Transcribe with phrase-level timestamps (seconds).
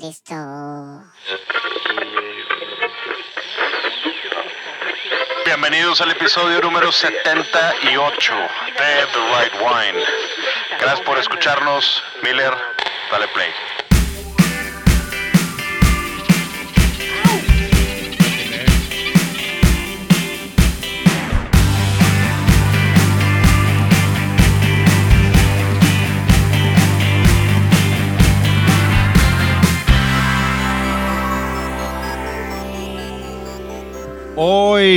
[0.00, 0.34] Listo.
[5.44, 10.04] Bienvenidos al episodio número 78 de The Right Wine.
[10.78, 12.02] Gracias por escucharnos.
[12.22, 12.54] Miller,
[13.10, 13.50] dale play.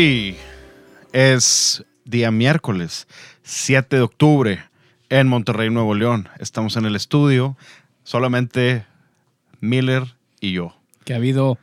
[0.01, 0.35] Hoy
[1.13, 3.07] es día miércoles,
[3.43, 4.63] 7 de octubre,
[5.09, 6.27] en Monterrey, Nuevo León.
[6.39, 7.55] Estamos en el estudio,
[8.03, 8.83] solamente
[9.59, 10.75] Miller y yo.
[11.05, 11.59] que ha habido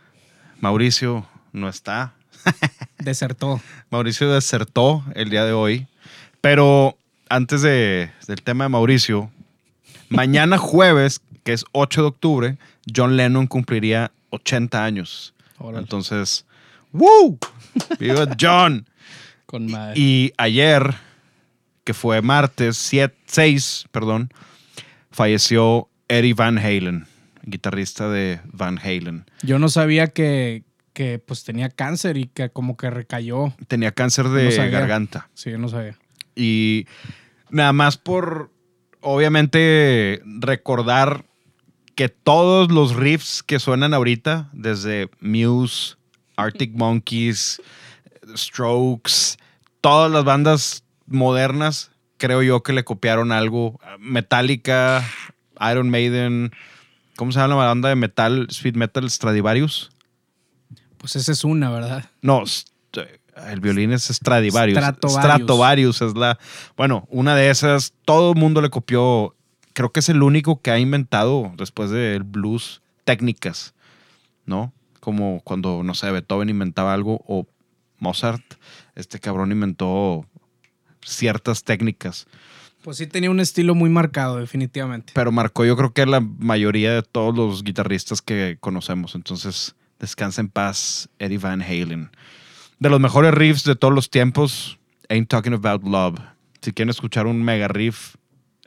[0.61, 2.15] Mauricio no está.
[3.01, 3.61] desertó.
[3.91, 5.89] Mauricio desertó el día de hoy.
[6.41, 6.97] Pero
[7.29, 9.33] antes de- del tema de Mauricio,
[10.11, 12.59] mañana jueves, que es 8 de octubre,
[12.95, 15.35] John Lennon cumpliría 80 años.
[15.59, 15.81] Órale.
[15.83, 16.45] Entonces,
[16.93, 17.37] ¡Woo!
[17.99, 18.89] ¡Viva John!
[19.47, 19.95] Con madre.
[19.99, 20.95] Y ayer,
[21.85, 22.77] que fue martes
[23.27, 24.31] 6, perdón,
[25.11, 27.07] falleció Eddie Van Halen,
[27.43, 29.25] guitarrista de Van Halen.
[29.43, 33.55] Yo no sabía que, que pues tenía cáncer y que como que recayó.
[33.69, 35.29] Tenía cáncer de No garganta.
[35.35, 35.97] Sí, yo no sabía.
[36.35, 36.87] Y
[37.51, 38.53] nada más por,
[39.01, 41.25] obviamente, recordar
[41.95, 45.97] que todos los riffs que suenan ahorita, desde Muse,
[46.39, 47.61] Arctic Monkeys,
[48.35, 49.37] Strokes,
[49.81, 53.81] todas las bandas modernas, creo yo que le copiaron algo.
[53.99, 55.05] Metallica,
[55.71, 56.53] Iron Maiden,
[57.17, 59.91] ¿cómo se llama la banda de metal, speed metal, Stradivarius?
[60.99, 62.11] Pues esa es una, ¿verdad?
[62.23, 62.45] No,
[63.47, 64.79] el violín es Stradivarius.
[64.79, 65.25] Stratovarius.
[65.25, 66.39] Stratovarius es la.
[66.77, 69.35] Bueno, una de esas, todo el mundo le copió.
[69.73, 73.75] Creo que es el único que ha inventado después del blues técnicas,
[74.45, 74.73] ¿no?
[75.01, 77.47] Como cuando, no sé, Beethoven inventaba algo o
[77.99, 78.43] Mozart,
[78.95, 80.25] este cabrón inventó
[81.05, 82.27] ciertas técnicas.
[82.83, 85.13] Pues sí tenía un estilo muy marcado, definitivamente.
[85.15, 89.15] Pero marcó, yo creo que la mayoría de todos los guitarristas que conocemos.
[89.15, 92.11] Entonces, descansa en paz, Eddie Van Halen.
[92.79, 94.79] De los mejores riffs de todos los tiempos,
[95.09, 96.21] Ain't Talking About Love.
[96.63, 98.15] Si quieren escuchar un mega riff,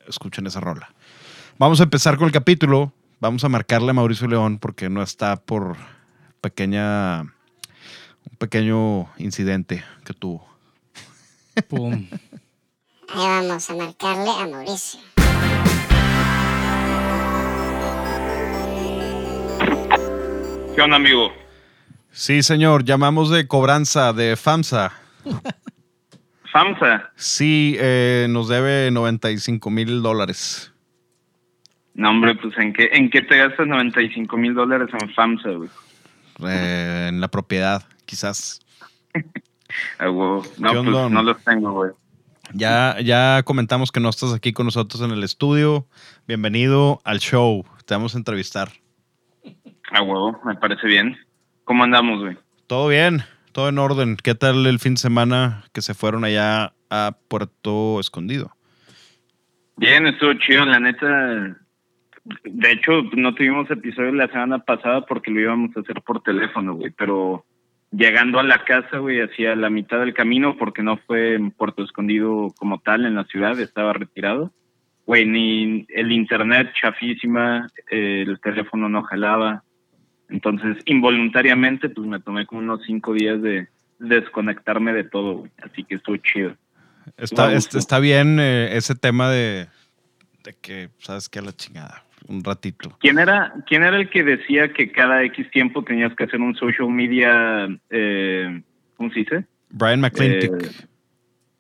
[0.07, 0.93] escuchen esa rola.
[1.57, 2.93] Vamos a empezar con el capítulo.
[3.19, 5.77] Vamos a marcarle a Mauricio León porque no está por
[6.41, 10.45] pequeña, un pequeño incidente que tuvo.
[11.69, 12.07] Pum.
[13.13, 14.99] Ahí vamos a marcarle a Mauricio.
[20.75, 21.31] ¿Qué onda, amigo?
[22.11, 24.91] Sí, señor, llamamos de cobranza de FAMSA.
[26.51, 27.11] FAMSA.
[27.15, 30.73] Sí, eh, nos debe 95 mil dólares.
[31.93, 35.69] No, hombre, pues ¿en qué, en qué te gastas 95 mil dólares en FAMSA, güey?
[36.47, 38.59] Eh, en la propiedad, quizás.
[39.99, 40.43] Huevo.
[40.57, 41.91] No, pues no los tengo, güey.
[42.53, 45.87] Ya, ya comentamos que no estás aquí con nosotros en el estudio.
[46.27, 47.65] Bienvenido al show.
[47.85, 48.69] Te vamos a entrevistar.
[49.91, 51.17] A huevo, me parece bien.
[51.63, 52.37] ¿Cómo andamos, güey?
[52.67, 53.23] Todo bien,
[53.53, 54.17] todo en orden.
[54.17, 58.55] ¿Qué tal el fin de semana que se fueron allá a Puerto Escondido?
[59.77, 61.57] Bien, estuvo chido, la neta.
[62.23, 66.75] De hecho, no tuvimos episodio la semana pasada porque lo íbamos a hacer por teléfono,
[66.75, 66.91] güey.
[66.91, 67.45] Pero
[67.91, 71.83] llegando a la casa, güey, hacia la mitad del camino, porque no fue en Puerto
[71.83, 74.51] Escondido como tal, en la ciudad, estaba retirado.
[75.05, 79.63] Güey, ni el internet chafísima, eh, el teléfono no jalaba.
[80.29, 83.67] Entonces, involuntariamente, pues me tomé como unos cinco días de
[83.99, 85.51] desconectarme de todo, güey.
[85.63, 86.55] Así que estuvo chido.
[87.17, 89.67] Está, está bien eh, ese tema de,
[90.43, 91.39] de que, ¿sabes qué?
[91.39, 92.03] A la chingada.
[92.27, 92.95] Un ratito.
[92.99, 96.55] ¿Quién era, ¿Quién era el que decía que cada X tiempo tenías que hacer un
[96.55, 98.61] social media, eh,
[98.97, 99.45] ¿cómo se dice?
[99.69, 100.51] Brian McClintic.
[100.51, 100.85] Eh,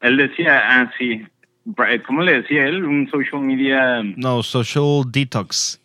[0.01, 1.23] Él decía, ah, sí,
[1.65, 2.83] Bra- ¿cómo le decía él?
[2.85, 5.79] Un social media, no, Social Detox.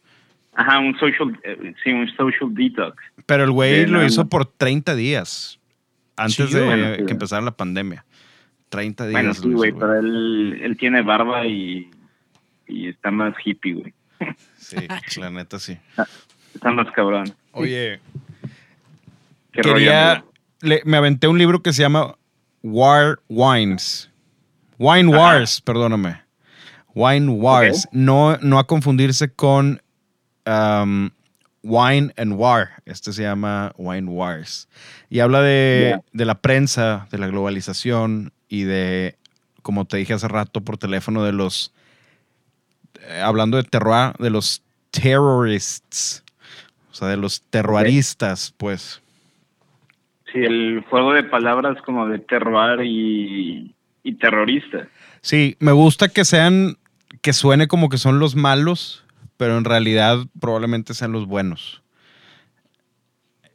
[0.54, 2.96] ajá, un social, eh, sí, un social detox.
[3.26, 4.28] Pero el güey Sí, lo no, hizo no.
[4.30, 5.58] por 30 días.
[6.16, 7.04] Antes de Bueno, sí.
[7.04, 8.04] que empezara la pandemia.
[8.70, 9.12] 30 días.
[9.20, 9.72] Bueno, sí, güey.
[9.72, 11.90] pero él, él tiene barba y,
[12.66, 13.92] y está más hippie, güey.
[14.58, 14.76] Sí,
[15.20, 15.78] la neta sí.
[16.54, 17.34] Está más cabrón.
[17.52, 18.00] Oye,
[19.52, 20.24] Qué rollo, quería.
[20.60, 22.16] le- me aventé un libro que se llama
[22.62, 24.10] War Wines.
[24.78, 25.22] Wine Ajá.
[25.22, 26.20] Wars, perdóname.
[26.94, 27.88] Wine Wars.
[27.92, 29.80] No, no a confundirse con
[30.46, 31.10] um,
[31.62, 32.82] Wine and War.
[32.84, 34.68] Este se llama Wine Wars.
[35.10, 39.16] Y habla de, de la prensa, de la globalización y de,
[39.62, 41.72] como te dije hace rato por teléfono, de los.
[43.08, 46.24] Eh, hablando de terroir, de los terrorists.
[46.90, 49.02] O sea, de los terroristas, pues.
[50.32, 54.88] Sí, el juego de palabras como de terroir y, y terrorista.
[55.20, 56.76] Sí, me gusta que sean,
[57.20, 59.04] que suene como que son los malos,
[59.36, 61.82] pero en realidad probablemente sean los buenos.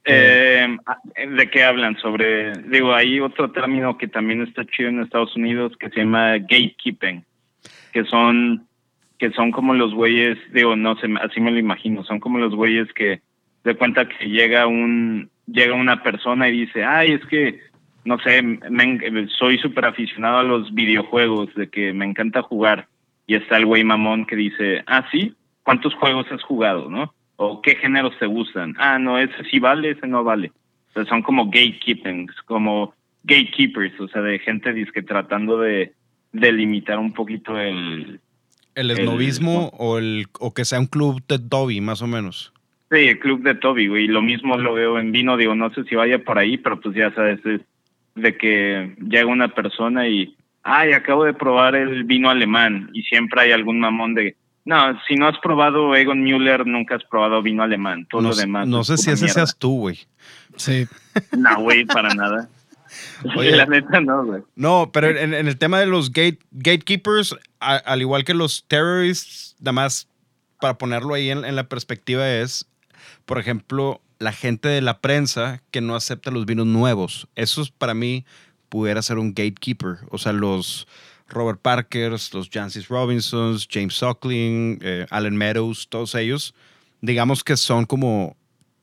[0.03, 0.67] Eh,
[1.15, 1.97] ¿De qué hablan?
[1.97, 6.37] Sobre, digo, hay otro término que también está chido en Estados Unidos que se llama
[6.39, 7.23] gatekeeping,
[7.93, 8.67] que son,
[9.21, 12.55] que son como los güeyes, digo, no sé, así me lo imagino, son como los
[12.55, 13.21] güeyes que
[13.63, 17.59] de cuenta que llega un, llega una persona y dice, ay, es que,
[18.03, 22.87] no sé, me- soy súper aficionado a los videojuegos, de que me encanta jugar.
[23.27, 27.13] Y está el güey mamón que dice, ah, sí, ¿cuántos juegos has jugado, no?
[27.35, 28.73] O qué géneros te gustan.
[28.79, 30.51] Ah, no, ese sí vale, ese no vale.
[30.89, 35.93] O sea, son como gatekeeping, como gatekeepers, o sea, de gente disque tratando de
[36.31, 38.19] delimitar un poquito el,
[38.75, 42.53] El El- esnovismo o, el, o que sea un club de Dobby, más o menos.
[42.91, 44.07] Sí, el club de Toby, güey.
[44.07, 46.93] Lo mismo lo veo en vino, digo, no sé si vaya por ahí, pero pues
[46.95, 47.61] ya sabes, es
[48.15, 53.41] de que llega una persona y, ay, acabo de probar el vino alemán y siempre
[53.43, 54.35] hay algún mamón de,
[54.65, 58.35] no, si no has probado Egon Müller, nunca has probado vino alemán, todo No, lo
[58.35, 58.67] demás.
[58.67, 59.33] no sé si ese mierda.
[59.35, 59.97] seas tú, güey.
[60.57, 60.85] Sí.
[61.37, 62.49] No, güey, para nada.
[63.37, 63.55] Oye.
[63.55, 64.41] La neta no, güey.
[64.55, 68.65] No, pero en, en el tema de los gate, gatekeepers, a- al igual que los
[68.67, 70.07] terrorists, nada más
[70.59, 72.67] para ponerlo ahí en, en la perspectiva es,
[73.25, 77.27] por ejemplo, la gente de la prensa que no acepta los vinos nuevos.
[77.35, 78.25] Eso es, para mí
[78.69, 79.97] pudiera ser un gatekeeper.
[80.09, 80.87] O sea, los
[81.27, 86.53] Robert Parkers, los Jancis Robinsons, James Suckling, eh, Alan Meadows, todos ellos,
[87.01, 88.35] digamos que son como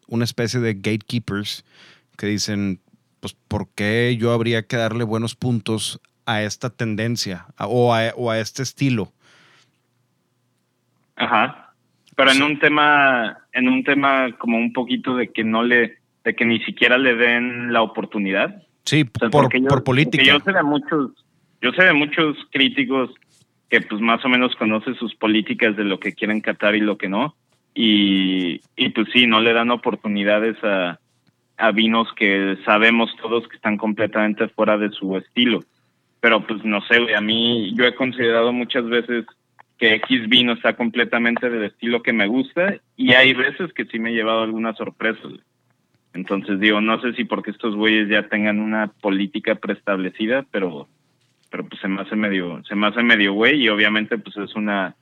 [0.08, 1.64] una especie de gatekeepers
[2.16, 2.80] que dicen,
[3.20, 8.12] pues, ¿por qué yo habría que darle buenos puntos a esta tendencia a- o, a,
[8.16, 9.12] o a este estilo?
[11.16, 11.72] Ajá.
[12.16, 12.38] Pero Sí.
[12.38, 16.44] en un tema, en un tema como un poquito de que no le, de que
[16.44, 18.62] ni siquiera le den la oportunidad.
[18.84, 20.24] Sí, O sea, por, porque yo- por política.
[20.24, 21.10] Yo sé de muchos,
[21.60, 23.10] yo sé de muchos críticos
[23.68, 26.96] que pues más o menos conocen sus políticas de lo que quieren catar y lo
[26.96, 27.36] que no.
[27.74, 30.98] Y, y pues sí, no le dan oportunidades a,
[31.58, 35.60] a vinos que sabemos todos que están completamente fuera de su estilo.
[36.20, 39.26] Pero pues no sé, a mí yo he considerado muchas veces
[39.76, 43.98] que X vino está completamente del estilo que me gusta y hay veces que sí
[43.98, 45.32] me he llevado algunas sorpresas.
[46.14, 50.88] Entonces digo, no sé si porque estos güeyes ya tengan una política preestablecida, pero
[51.50, 54.54] pero pues se me hace medio se me hace medio güey y obviamente pues es
[54.54, 54.96] una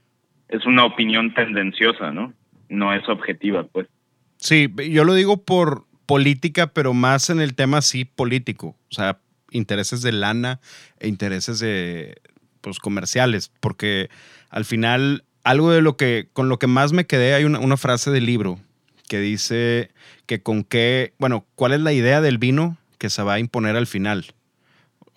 [0.49, 2.33] es una opinión tendenciosa, ¿no?
[2.69, 3.89] No es objetiva, pues.
[4.37, 8.77] Sí, yo lo digo por política, pero más en el tema sí político.
[8.91, 9.19] O sea,
[9.51, 10.61] intereses de lana
[11.01, 12.21] e intereses de
[12.61, 13.51] pues comerciales.
[13.61, 14.09] Porque
[14.51, 17.77] al final, algo de lo que, con lo que más me quedé, hay una, una
[17.77, 18.61] frase del libro
[19.09, 19.91] que dice
[20.27, 23.77] que con qué, bueno, ¿cuál es la idea del vino que se va a imponer
[23.77, 24.35] al final?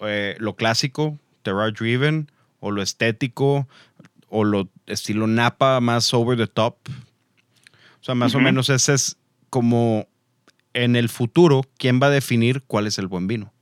[0.01, 3.67] Eh, lo clásico, terroir driven, o lo estético,
[4.29, 6.75] o lo estilo Napa más over the top.
[8.01, 9.17] O sea, más o menos ese es
[9.49, 10.07] como
[10.73, 13.53] en el futuro, ¿quién va a definir cuál es el buen vino?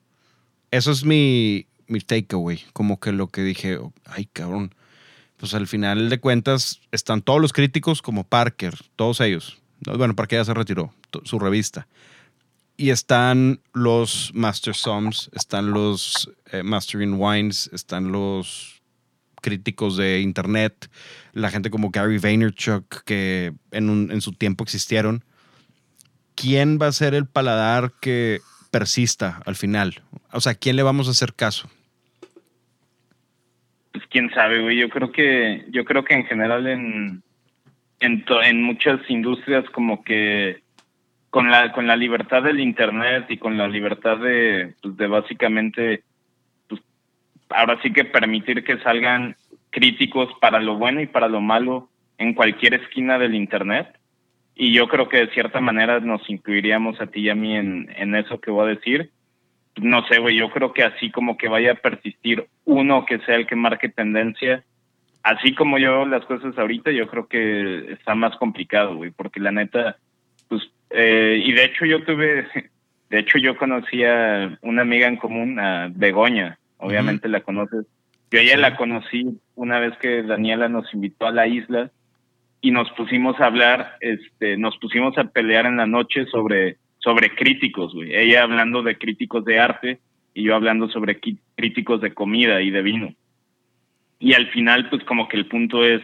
[0.71, 2.63] Eso es mi, mi takeaway.
[2.74, 4.74] Como que lo que dije, ay, cabrón.
[5.38, 9.59] Pues al final de cuentas están todos los críticos como Parker, todos ellos.
[9.80, 10.94] Bueno, Parker ya se retiró,
[11.24, 11.88] su revista.
[12.76, 18.81] Y están los Master Sums, están los eh, Mastering Wines, están los
[19.42, 20.90] críticos de internet,
[21.33, 25.23] la gente como Gary Vaynerchuk, que en su tiempo existieron.
[26.39, 30.03] ¿Quién va a ser el paladar que persista al final?
[30.31, 31.67] O sea, ¿quién le vamos a hacer caso?
[33.91, 34.77] Pues quién sabe, güey.
[34.77, 37.23] Yo creo que, yo creo que en general en,
[37.99, 40.61] en, muchas industrias como que
[41.31, 46.03] con la, con la libertad del internet y con la libertad de, pues, de básicamente,
[46.69, 46.81] pues,
[47.49, 49.35] ahora sí que permitir que salgan
[49.71, 51.89] críticos para lo bueno y para lo malo
[52.19, 53.96] en cualquier esquina del internet.
[54.59, 57.94] Y yo creo que de cierta manera nos incluiríamos a ti y a mí en,
[57.95, 59.11] en eso que voy a decir
[59.81, 63.35] no sé, güey, yo creo que así como que vaya a persistir uno que sea
[63.35, 64.64] el que marque tendencia,
[65.23, 69.52] así como yo las cosas ahorita, yo creo que está más complicado, güey, porque la
[69.52, 69.97] neta,
[70.47, 72.47] pues, eh, y de hecho yo tuve,
[73.09, 77.85] de hecho yo conocí a una amiga en común, a Begoña, obviamente la conoces.
[78.31, 78.61] Yo a ella Sí.
[78.61, 81.92] la conocí una vez que Daniela nos invitó a la isla
[82.61, 87.35] y nos pusimos a hablar, este, nos pusimos a pelear en la noche sobre sobre
[87.35, 88.14] críticos, güey.
[88.14, 89.99] Ella hablando de críticos de arte
[90.33, 91.19] y yo hablando sobre
[91.56, 93.14] críticos de comida y de vino.
[94.19, 96.02] Y al final, pues como que el punto es,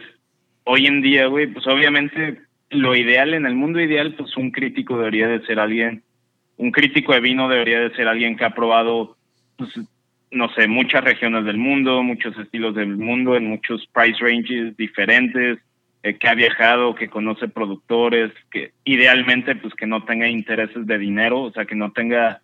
[0.64, 4.96] hoy en día, güey, pues obviamente lo ideal, en el mundo ideal, pues un crítico
[4.96, 6.02] debería de ser alguien,
[6.56, 9.16] un crítico de vino debería de ser alguien que ha probado,
[9.56, 9.70] pues,
[10.30, 15.58] no sé, muchas regiones del mundo, muchos estilos del mundo, en muchos price ranges diferentes,
[16.04, 20.98] eh, que ha viajado, que conoce productores, que idealmente, pues que no tenga intereses de
[20.98, 22.42] dinero, o sea, que no tenga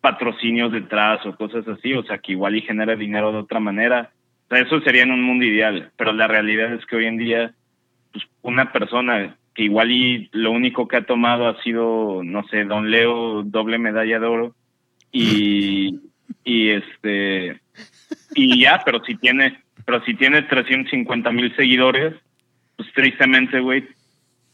[0.00, 4.10] patrocinios detrás o cosas así, o sea, que igual y genere dinero de otra manera.
[4.46, 7.16] O sea, eso sería en un mundo ideal, pero la realidad es que hoy en
[7.16, 7.54] día,
[8.12, 12.64] pues una persona que igual y lo único que ha tomado ha sido, no sé,
[12.64, 14.56] Don Leo, doble medalla de oro,
[15.12, 16.00] y,
[16.42, 17.60] y este,
[18.34, 22.14] y ya, pero si tiene, pero si tiene 350 mil seguidores,
[22.76, 23.88] pues tristemente, güey,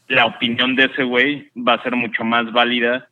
[0.07, 3.09] la opinión de ese güey va a ser mucho más válida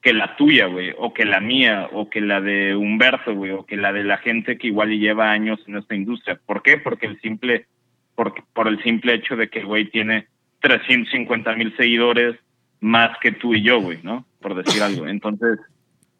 [0.00, 3.66] que la tuya, güey, o que la mía, o que la de Humberto, güey, o
[3.66, 6.38] que la de la gente que igual lleva años en esta industria.
[6.46, 6.78] ¿Por qué?
[6.78, 7.66] Porque el simple,
[8.14, 10.28] porque, por el simple hecho de que el güey tiene
[10.60, 12.36] 350 mil seguidores
[12.80, 14.24] más que tú y yo, güey, ¿no?
[14.40, 15.08] Por decir algo.
[15.08, 15.58] Entonces,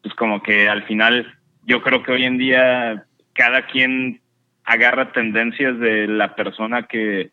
[0.01, 1.33] pues como que al final,
[1.65, 4.19] yo creo que hoy en día cada quien
[4.65, 7.31] agarra tendencias de la persona que,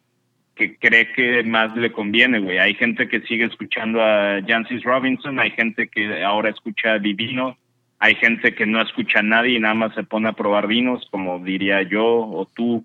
[0.56, 2.58] que cree que más le conviene, güey.
[2.58, 7.58] Hay gente que sigue escuchando a Jancis Robinson, hay gente que ahora escucha a Divino,
[7.98, 11.06] hay gente que no escucha a nadie y nada más se pone a probar vinos,
[11.10, 12.84] como diría yo o tú.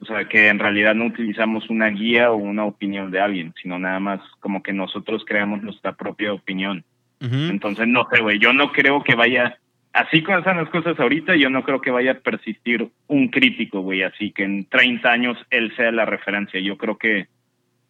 [0.00, 3.80] O sea, que en realidad no utilizamos una guía o una opinión de alguien, sino
[3.80, 6.84] nada más como que nosotros creamos nuestra propia opinión.
[7.20, 9.58] Entonces, no sé, güey, yo no creo que vaya
[9.98, 13.80] así como están las cosas ahorita, yo no creo que vaya a persistir un crítico,
[13.80, 16.60] güey, así que en 30 años él sea la referencia.
[16.60, 17.28] Yo creo que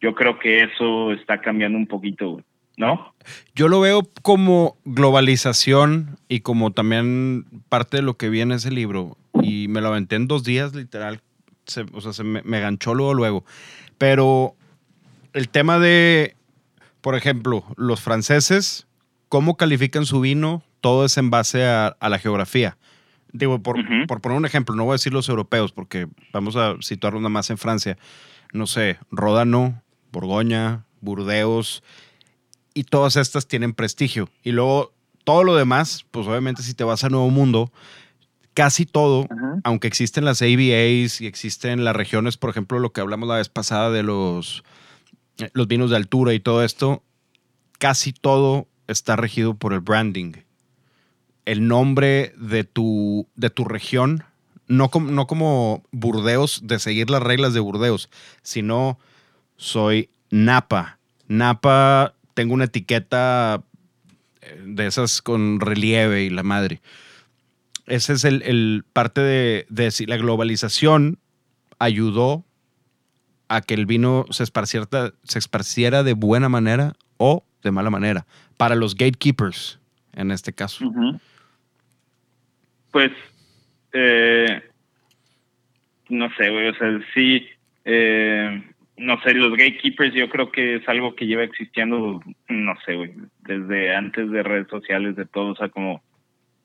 [0.01, 2.41] yo creo que eso está cambiando un poquito.
[2.77, 3.13] ¿No?
[3.55, 9.17] Yo lo veo como globalización y como también parte de lo que viene ese libro.
[9.41, 11.19] Y me lo aventé en dos días, literal.
[11.91, 13.43] o sea, se me, me ganchó luego, luego.
[13.97, 14.55] Pero
[15.33, 16.35] el tema de,
[17.01, 18.87] por ejemplo, los franceses,
[19.27, 20.63] ¿cómo califican su vino?
[20.81, 22.77] Todo es en base a, la geografía.
[23.31, 26.75] Digo, por, por, poner un ejemplo, no voy a decir los europeos, porque vamos a
[26.81, 27.97] situarlo nada más en Francia.
[28.53, 31.83] No sé, Ródano, Borgoña, Burdeos,
[32.73, 34.29] y todas estas tienen prestigio.
[34.43, 34.93] Y luego
[35.23, 37.71] todo lo demás, pues obviamente si te vas a Nuevo Mundo,
[38.53, 39.27] casi todo,
[39.63, 43.49] aunque existen las ABAs y existen las regiones, por ejemplo, lo que hablamos la vez
[43.49, 44.63] pasada de los,
[45.53, 47.03] los vinos de altura y todo esto,
[47.77, 50.33] casi todo está regido por el branding
[51.49, 54.23] el nombre de tu, de tu región,
[54.67, 58.11] no, como, no como Burdeos, de seguir las reglas de Burdeos,
[58.43, 58.99] sino
[59.57, 60.99] soy Napa.
[61.27, 63.63] Napa, tengo una etiqueta
[64.41, 66.83] eh, de esas con relieve y la madre.
[67.87, 71.17] Ese es el, parte de, de si la globalización
[71.79, 72.45] ayudó
[73.47, 74.87] a que el vino se esparciera,
[75.23, 78.27] se esparciera de buena manera o de mala manera.
[78.55, 79.79] Para los gatekeepers,
[80.13, 80.85] en este caso.
[82.91, 83.11] Pues,
[83.93, 84.61] eh,
[86.09, 87.47] no sé, güey, o sea, sí,
[87.85, 88.63] eh,
[88.97, 93.13] no sé, los gatekeepers yo creo que es algo que lleva existiendo, no sé, güey,
[93.41, 96.01] desde antes de redes sociales, de todo, o sea, como,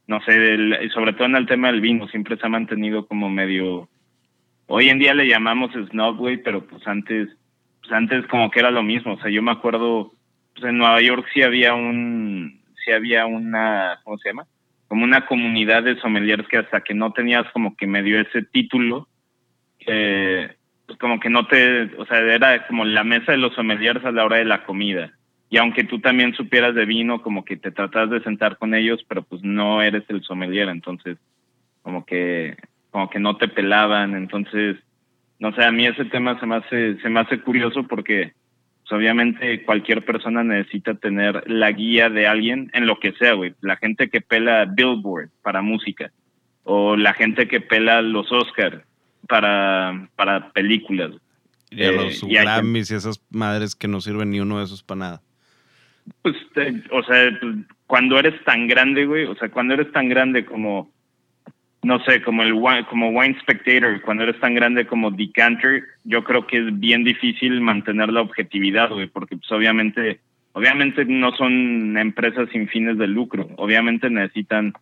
[0.07, 3.89] no sé, sobre todo en el tema del vino, siempre se ha mantenido como medio,
[4.67, 7.29] hoy en día le llamamos snob, güey, pero pues antes,
[7.81, 10.13] pues antes como que era lo mismo, o sea, yo me acuerdo,
[10.55, 14.47] pues en Nueva York sí había un, sí había una, ¿cómo se llama?
[14.95, 19.09] Como una comunidad de sommeliers que hasta que no tenías como que medio ese título,
[19.89, 20.55] eh,
[20.87, 24.13] pues como que no te, o sea, era como la mesa de los sommeliers a
[24.13, 25.11] la hora de la comida.
[25.51, 29.05] Y aunque tú también supieras de vino, como que te tratas de sentar con ellos,
[29.09, 31.19] pero pues no eres el sommelier, entonces
[31.83, 32.57] como que
[32.93, 34.77] como que no te pelaban, entonces
[35.41, 38.33] no sé, a mí ese tema se me hace se me hace curioso porque
[38.85, 43.55] pues obviamente cualquier persona necesita tener la guía de alguien en lo que sea, güey.
[43.63, 46.13] La gente que pela Billboard para música
[46.65, 48.83] o la gente que pela los Oscars
[49.27, 51.13] para, para películas.
[51.71, 54.83] Y a los eh, Grammys y, esas madres que no sirven ni uno de esos
[54.83, 55.23] para nada.
[56.21, 56.37] Pues,
[56.91, 60.93] o sea, pues, cuando eres tan grande, güey, o sea, cuando eres tan grande como
[61.85, 62.55] no sé, como el
[62.89, 67.61] como Wine Spectator, cuando eres tan grande como Decanter, yo creo que es bien difícil
[67.61, 70.21] mantener la objetividad, güey, porque pues obviamente,
[70.53, 74.73] obviamente no son empresas sin fines de lucro, obviamente necesitan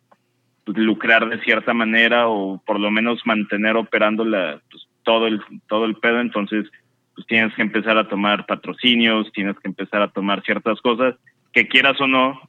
[0.64, 5.40] pues, lucrar de cierta manera o por lo menos mantener operando la, pues, todo el
[5.68, 6.66] todo el pedo, entonces
[7.14, 11.16] pues tienes que empezar a tomar patrocinios, tienes que empezar a tomar ciertas cosas
[11.52, 12.40] que quieras o no,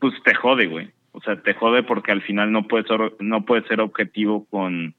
[0.00, 0.90] pues te jode, güey.
[1.18, 4.94] O sea, te jode porque al final no puedes ser, no puedes ser objetivo con,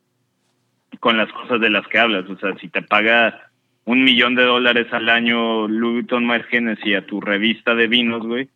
[0.99, 2.29] con las cosas de las que hablas.
[2.29, 3.49] O sea, si te paga
[3.85, 8.25] un millón de dólares al año Louis Vuitton más Hennessy a tu revista de vinos,
[8.27, 8.49] güey,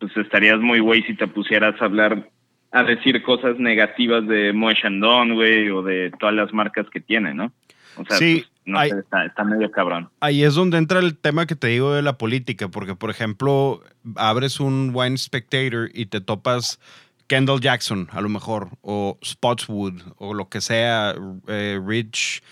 [0.00, 2.28] pues estarías muy güey si te pusieras a hablar,
[2.72, 7.32] a decir cosas negativas de Moët Chandon, güey, o de todas las marcas que tiene,
[7.32, 7.52] ¿no?
[7.96, 10.08] O sea, Sí, pues, no hay- sé, está, está medio cabrón.
[10.18, 13.82] Ahí es donde entra el tema que te digo de la política, porque por ejemplo,
[14.16, 16.80] abres un Wine Spectator y te topas
[17.26, 21.14] Kendall Jackson, a lo mejor, o Spotswood, o lo que sea,
[21.48, 22.42] eh, Rich,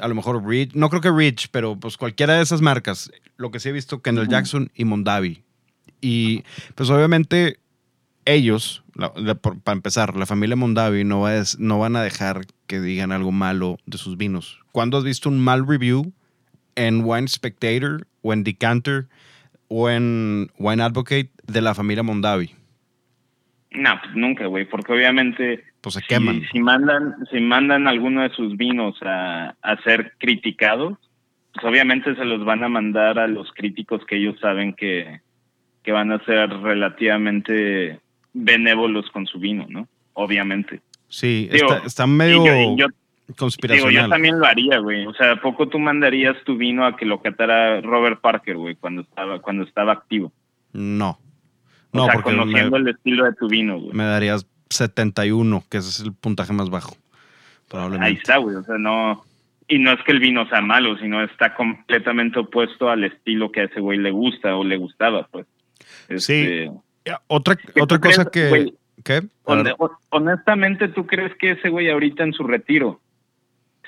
[0.00, 3.10] a lo mejor Rich, no creo que Rich, pero pues cualquiera de esas marcas.
[3.36, 5.42] Lo que sí he visto, Kendall Jackson y Mondavi.
[6.00, 6.42] Y
[6.74, 7.58] pues obviamente
[8.24, 12.46] ellos, la- la- por- para empezar, la familia Mondavi no, va no van a dejar
[12.66, 14.58] que digan algo malo de sus vinos.
[14.72, 16.12] ¿Cuándo has visto un mal review
[16.76, 19.08] en Wine Spectator o en Decanter
[19.68, 22.54] o en Wine Advocate de la familia Mondavi?
[23.74, 26.42] No, pues nunca, güey, porque obviamente Pues se queman.
[26.52, 30.96] si mandan si mandan alguno de sus vinos a, a ser criticados,
[31.52, 35.20] pues obviamente se los van a mandar a los críticos que ellos saben que,
[35.82, 38.00] que van a ser relativamente
[38.32, 39.88] benévolos con su vino, ¿no?
[40.14, 40.80] Obviamente.
[41.08, 42.86] Sí, Digo, está, está medio Y yo- y yo-
[43.26, 43.94] Digo, conspiracional.
[43.94, 45.06] yo también lo haría, güey.
[45.06, 48.74] O sea, ¿a poco tú mandarías tu vino a que lo catara Robert Parker, güey,
[48.76, 50.30] cuando estaba, cuando estaba activo?
[50.74, 51.18] No.
[51.94, 53.92] O No, sea, porque conociendo me, el estilo de tu vino, güey.
[53.94, 56.96] me darías 71, que ese es el puntaje más bajo.
[57.68, 58.06] Probablemente.
[58.06, 58.56] Ahí está, güey.
[58.56, 59.24] O sea, no.
[59.68, 63.60] Y no es que el vino sea malo, sino está completamente opuesto al estilo que
[63.60, 65.46] a ese güey le gusta o le gustaba, pues.
[66.08, 66.70] Este,
[67.06, 68.48] Ya, Otra, ¿Qué otra cosa crees, que.
[68.48, 68.74] güey?
[69.04, 69.22] ¿Qué?
[70.10, 73.00] Honestamente, ¿tú crees que ese güey ahorita en su retiro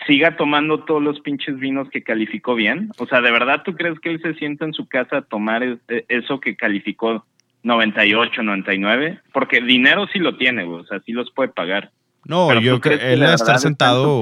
[0.06, 2.90] siga tomando todos los pinches vinos que calificó bien?
[2.98, 5.62] O sea, ¿de verdad tú crees que él se sienta en su casa a tomar
[5.62, 7.24] es- e- eso que calificó
[7.66, 9.20] 98, 99?
[9.32, 10.80] Porque dinero sí lo tiene, güey.
[10.82, 11.90] O sea, sí los puede pagar.
[12.24, 14.20] no, Pero yo ¿tú creo que él ha de estar sentado.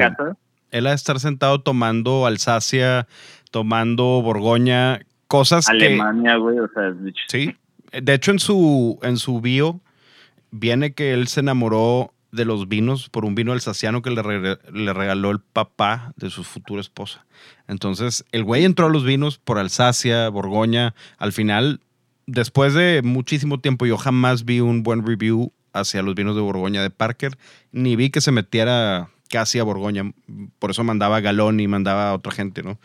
[0.71, 3.07] Él ha de estar sentado tomando Alsacia,
[3.53, 5.73] tomando Borgoña, cosas que.
[5.73, 6.59] Alemania, güey.
[6.59, 6.93] O sea,
[7.29, 7.55] Sí.
[7.93, 9.81] De hecho, en su, en su bio
[10.51, 14.59] viene que él se enamoró de los vinos por un vino alsaciano que le, re-
[14.73, 17.25] le regaló el papá de su futura esposa.
[17.69, 20.95] Entonces, el güey entró a los vinos por Alsacia, Borgoña.
[21.19, 21.79] Al final,
[22.27, 26.83] después de muchísimo tiempo, yo jamás vi un buen review hacia los vinos de Borgoña
[26.83, 27.37] de Parker,
[27.73, 30.13] ni vi que se metiera casi a Borgoña.
[30.59, 32.79] Por eso mandaba a Galón y mandaba a otra gente, ¿no?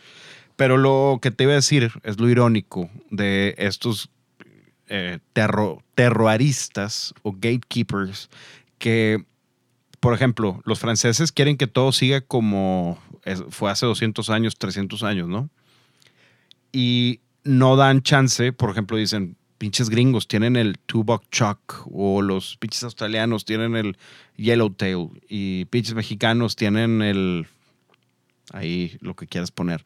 [0.56, 4.10] Pero lo que te iba a decir es lo irónico de estos
[4.88, 8.28] eh, terro- terroristas o gatekeepers
[8.78, 9.24] que,
[10.00, 12.98] por ejemplo, los franceses quieren que todo siga como
[13.50, 15.48] fue hace 200 años, 300 años, ¿no?
[16.72, 22.56] Y no dan chance, por ejemplo, dicen, pinches gringos tienen el two-buck chuck o los
[22.56, 23.98] pinches australianos tienen el
[24.36, 27.46] yellowtail y pinches mexicanos tienen el...
[28.52, 29.84] Ahí lo que quieras poner.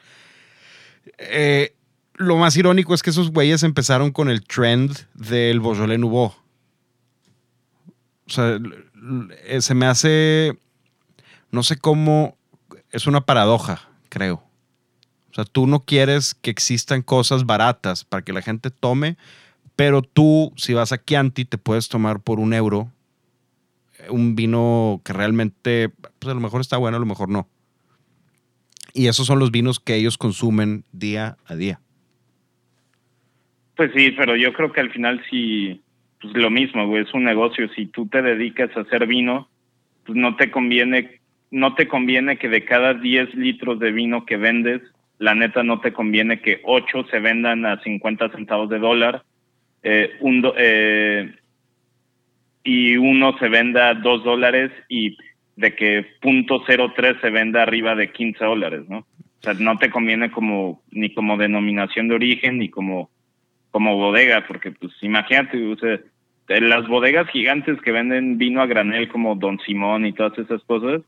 [1.19, 1.75] Eh,
[2.15, 6.33] lo más irónico es que esos güeyes empezaron con el trend del Beaujolais Nouveau.
[8.27, 8.59] O sea,
[9.45, 10.57] eh, se me hace,
[11.51, 12.39] no sé cómo,
[12.91, 14.43] es una paradoja, creo.
[15.35, 19.17] O sea, tú no quieres que existan cosas baratas para que la gente tome,
[19.75, 22.93] pero tú, si vas a Chianti, te puedes tomar por un euro
[23.99, 25.89] eh, un vino que realmente,
[26.21, 27.49] pues a lo mejor está bueno, a lo mejor no.
[28.93, 31.81] Y esos son los vinos que ellos consumen día a día.
[33.75, 35.83] Pues sí, pero yo creo que al final sí,
[36.21, 37.69] pues lo mismo, güey, es un negocio.
[37.75, 39.49] Si tú te dedicas a hacer vino,
[40.07, 41.21] pues no te conviene,
[41.51, 44.81] no te conviene que de cada 10 litros de vino que vendes,
[45.25, 49.23] la neta no te conviene que 8 se vendan a 50 centavos de dólar,
[49.83, 50.11] eh,
[50.59, 51.35] eh,
[52.63, 55.17] y uno se venda a 2 dólares y
[55.57, 58.99] de que .03 se venda arriba de 15 dólares, ¿no?
[58.99, 63.09] O sea, no te conviene como ni como denominación de origen ni como
[63.71, 65.59] como bodega, porque pues imagínate,
[66.49, 71.01] las bodegas gigantes que venden vino a granel como Don Simón y todas esas cosas,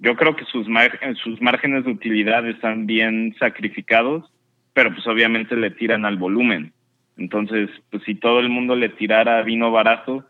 [0.00, 4.30] yo creo que sus, mar- sus márgenes de utilidad están bien sacrificados,
[4.72, 6.72] pero pues obviamente le tiran al volumen.
[7.16, 10.24] Entonces, pues si todo el mundo le tirara vino barato,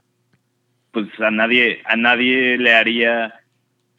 [0.92, 3.34] pues a nadie, a nadie le haría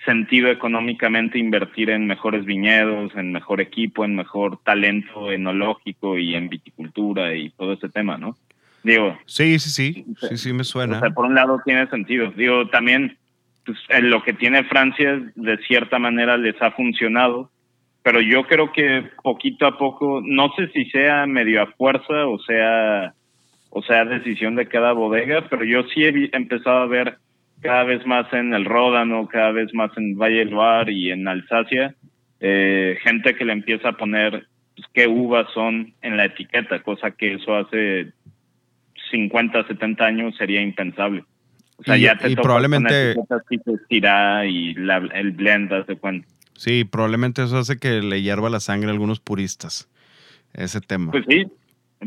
[0.06, 6.50] sentido económicamente invertir en mejores viñedos, en mejor equipo, en mejor talento enológico y en
[6.50, 8.36] viticultura y todo ese tema, ¿no?
[8.84, 10.06] Digo, Sí, sí, sí.
[10.28, 10.98] Sí, sí, me suena.
[10.98, 12.32] o sea, por un lado tiene sentido.
[12.36, 13.16] Digo, también
[13.88, 17.50] pues, lo que tiene Francia de cierta manera les ha funcionado,
[18.04, 22.40] pero yo creo que poquito a poco, no sé si sea medio a fuerza o
[22.40, 23.14] sea,
[23.70, 27.18] o sea decisión de cada bodega, pero yo sí he empezado a ver
[27.62, 31.28] cada vez más en el Ródano, cada vez más en Valle del Loire y en
[31.28, 31.96] Alsacia,
[32.40, 37.12] eh, gente que le empieza a poner pues, qué uvas son en la etiqueta, cosa
[37.12, 38.14] que eso hace
[39.12, 41.24] 50, 70 años sería impensable.
[41.82, 43.16] O sea, Y- ya te y topas probablemente-
[43.90, 46.28] Syrah y la, el blend, haz de cuenta.
[46.56, 49.90] Sí, probablemente eso hace que le hierva la sangre a algunos puristas.
[50.54, 51.12] Ese tema.
[51.12, 51.46] Pues sí,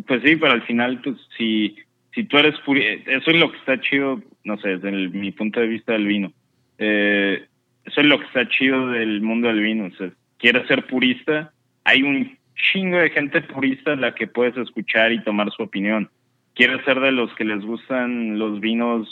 [0.06, 1.76] pues sí, pero al final, pues si,
[2.14, 5.32] si tú eres puri eso es lo que está chido, no sé, desde el- mi
[5.32, 6.32] punto de vista del vino.
[6.78, 7.46] Eh,
[7.84, 9.86] eso es lo que está chido del mundo del vino.
[9.86, 11.52] O sea, quieres ser purista,
[11.84, 16.10] hay un chingo de gente purista a la que puedes escuchar y tomar su opinión.
[16.54, 19.08] Quieres ser de los que les gustan los vinos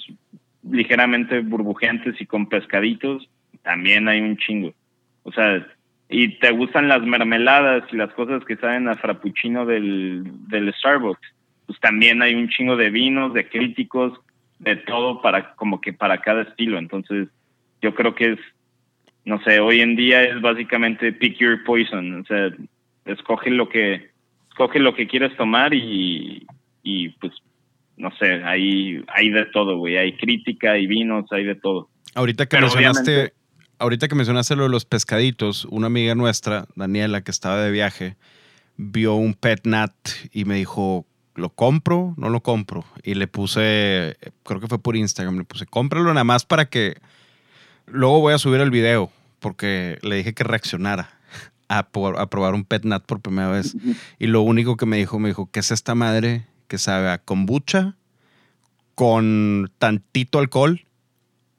[0.68, 3.28] ligeramente burbujeantes y con pescaditos,
[3.62, 4.72] también hay un chingo.
[5.22, 5.66] O sea,
[6.08, 11.34] y te gustan las mermeladas y las cosas que saben a frappuccino del, del Starbucks,
[11.66, 14.18] pues también hay un chingo de vinos, de críticos,
[14.58, 16.78] de todo para como que para cada estilo.
[16.78, 17.28] Entonces,
[17.80, 18.38] yo creo que es,
[19.24, 22.50] no sé, hoy en día es básicamente pick your poison, o sea,
[23.04, 24.10] escoge lo que,
[24.48, 26.46] escoge lo que quieres tomar y,
[26.82, 27.32] y pues,
[28.02, 31.88] no sé, hay, hay de todo, güey, hay crítica, hay vinos, hay de todo.
[32.14, 33.34] Ahorita que Pero mencionaste, obviamente-
[33.78, 38.16] ahorita que mencionaste lo de los pescaditos, una amiga nuestra, Daniela, que estaba de viaje,
[38.76, 39.92] vio un pet nat
[40.32, 42.14] y me dijo, ¿lo compro?
[42.16, 42.84] No lo compro.
[43.02, 46.96] Y le puse, creo que fue por Instagram, le puse, cómpralo nada más para que
[47.86, 49.10] luego voy a subir el video,
[49.40, 51.10] porque le dije que reaccionara
[51.68, 53.76] a, por- a probar un pet nat por primera vez.
[54.18, 57.18] Y lo único que me dijo, me dijo, ¿qué es esta madre que sabe a
[57.18, 57.96] kombucha
[58.94, 60.86] con tantito alcohol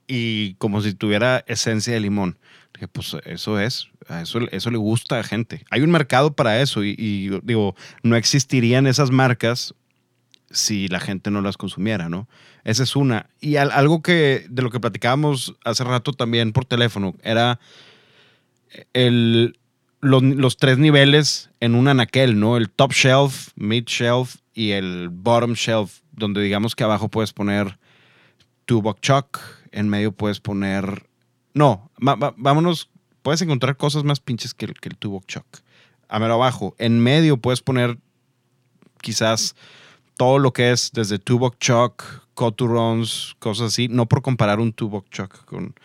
[0.07, 2.39] y como si tuviera esencia de limón?
[2.73, 5.65] Dije, pues eso es, eso, eso le gusta a gente.
[5.69, 9.75] Hay un mercado para eso y, digo, no existirían esas marcas
[10.49, 12.27] si la gente no las consumiera, ¿no?
[12.63, 13.27] Esa es una.
[13.39, 17.59] Y al- algo que de lo que platicábamos hace rato también por teléfono era
[18.93, 19.59] el,
[20.03, 22.57] los, tres niveles en un anaquel, ¿no?
[22.57, 27.79] El top shelf, mid shelf y el bottom shelf, donde digamos que abajo puedes poner
[28.65, 29.39] tu bok choc,
[29.71, 31.07] en medio puedes poner...
[31.53, 32.89] No, vámonos,
[33.21, 35.25] puedes encontrar cosas más pinches que el, que el tu bok.
[36.09, 37.97] A mero abajo, en medio puedes poner
[39.01, 39.55] quizás
[40.17, 45.09] todo lo que es desde Tubok Choc, Coturons, cosas así, no por comparar un Tubok
[45.09, 45.75] Choc con,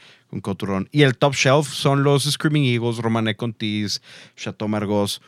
[0.92, 4.02] Y el top shelf son los Screaming Eagles, Romané Contis,
[4.36, 5.20] Chateau Margaux,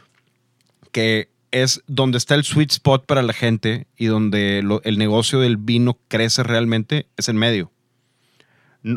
[0.93, 5.57] que es donde está el sweet spot para la gente y donde el negocio del
[5.57, 7.73] vino crece realmente, es en medio.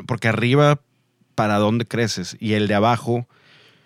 [0.05, 0.81] Porque arriba,
[1.35, 2.37] ¿para dónde creces?
[2.39, 3.27] Y el de abajo,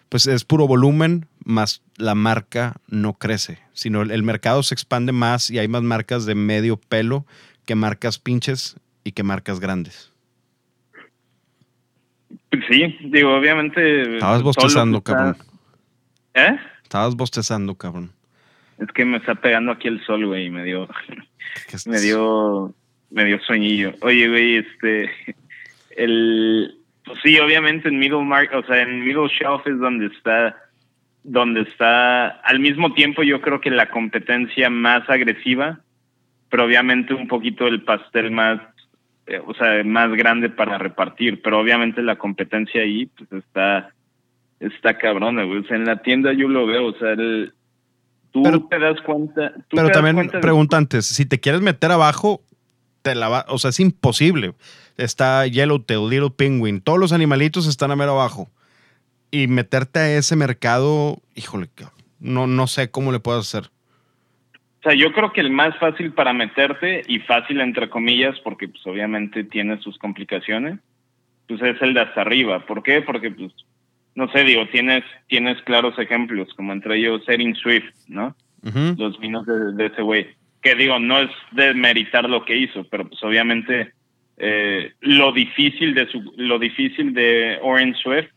[0.09, 5.49] pues es puro volumen, más la marca no crece, sino el mercado se expande más
[5.49, 7.25] y hay más marcas de medio pelo
[7.65, 10.11] que marcas pinches y que marcas grandes.
[12.69, 14.15] Sí, digo, obviamente...
[14.15, 15.37] Estabas bostezando, está- cabrón.
[16.33, 16.57] ¿Eh?
[16.83, 18.11] Estabas bostezando, cabrón.
[18.79, 20.87] Es que me está pegando aquí el sol, güey, y me dio,
[21.69, 22.73] ¿Qué es- me dio,
[23.09, 23.93] me dio sueñillo.
[24.01, 25.09] Oye, güey, este,
[25.95, 30.55] el, pues sí, obviamente en middle mark, o sea, en middle shelf es donde está,
[31.23, 35.79] donde está, al mismo tiempo yo creo que la competencia más agresiva,
[36.49, 38.61] pero obviamente un poquito el pastel más,
[39.27, 43.93] eh, o sea, más grande para repartir, pero obviamente la competencia ahí, pues está,
[44.59, 45.59] está cabrona, güey.
[45.59, 47.53] O sea, en la tienda yo lo veo, o sea, el,
[48.31, 49.53] tú Pero- te das cuenta.
[49.67, 52.41] tú Pero también cuenta de- pregunta antes, si te quieres meter abajo,
[53.01, 54.53] te la va, o sea, es imposible.
[54.97, 58.49] Está Yellowtail, Little Penguin, todos los animalitos están a mero abajo.
[59.29, 61.69] Y meterte a ese mercado, híjole,
[62.19, 63.69] no, no sé cómo le puedes hacer.
[64.87, 68.85] Sea, yo creo que el más fácil para meterte, y fácil entre comillas, porque pues
[68.87, 70.79] obviamente tiene sus complicaciones,
[71.47, 72.65] pues es el de hasta arriba.
[72.65, 73.01] ¿Por qué?
[73.01, 73.51] Porque pues,
[74.15, 78.33] no sé, digo, tienes, tienes claros ejemplos, como entre ellos Erin Swift, ¿no?
[78.97, 80.27] Los vinos de, de ese güey.
[80.61, 83.91] Que digo, no es de meritar lo que hizo, pero pues obviamente
[84.37, 88.29] eh, lo difícil de su, lo difícil de Orange Swift,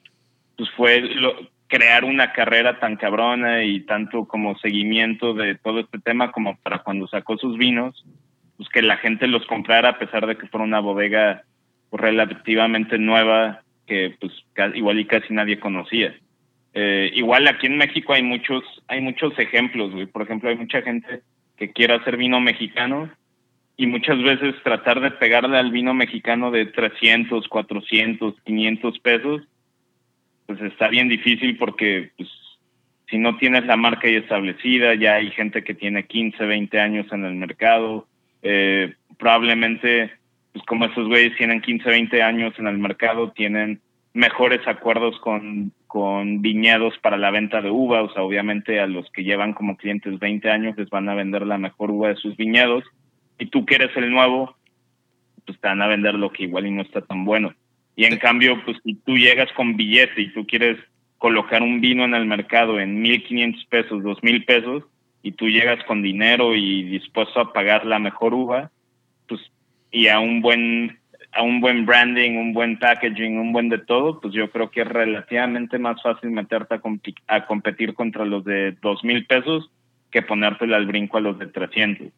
[0.56, 5.98] pues fue lo- crear una carrera tan cabrona y tanto como seguimiento de todo este
[6.00, 8.04] tema como para cuando sacó sus vinos,
[8.56, 11.44] pues que la gente los comprara a pesar de que fuera una bodega
[11.92, 14.32] relativamente nueva que pues
[14.74, 16.14] igual y casi nadie conocía.
[16.74, 20.06] Eh, igual aquí en México hay muchos, hay muchos ejemplos, güey.
[20.06, 21.22] Por ejemplo, hay mucha gente
[21.56, 23.10] que quiere hacer vino mexicano
[23.76, 29.42] y muchas veces tratar de pegarle al vino mexicano de 300, 400, 500 pesos,
[30.50, 32.28] pues está bien difícil porque pues,
[33.08, 37.06] si no tienes la marca ya establecida, ya hay gente que tiene 15, 20 años
[37.12, 38.08] en el mercado,
[38.42, 40.10] eh, probablemente,
[40.52, 43.80] pues como esos güeyes tienen 15, 20 años en el mercado, tienen
[44.12, 49.22] mejores acuerdos con viñedos para la venta de uva, o sea, obviamente a los que
[49.22, 52.82] llevan como clientes 20 años les van a vender la mejor uva de sus viñedos,
[53.38, 54.56] y tú que eres el nuevo,
[55.46, 57.54] pues te van a vender lo que igual y no está tan bueno.
[58.00, 60.78] Y en cambio, pues si tú llegas con billete y tú quieres
[61.18, 64.84] colocar un vino en el mercado en 1.500 pesos, 2.000 pesos,
[65.22, 68.70] y tú llegas con dinero y dispuesto a pagar la mejor uva,
[69.28, 69.42] pues
[69.90, 70.98] y a un buen
[71.32, 74.80] a un buen branding, un buen packaging, un buen de todo, pues yo creo que
[74.80, 76.80] es relativamente más fácil meterte
[77.26, 79.68] a, competir contra los de dos mil pesos
[80.10, 82.08] que ponértela al brinco a los de 300.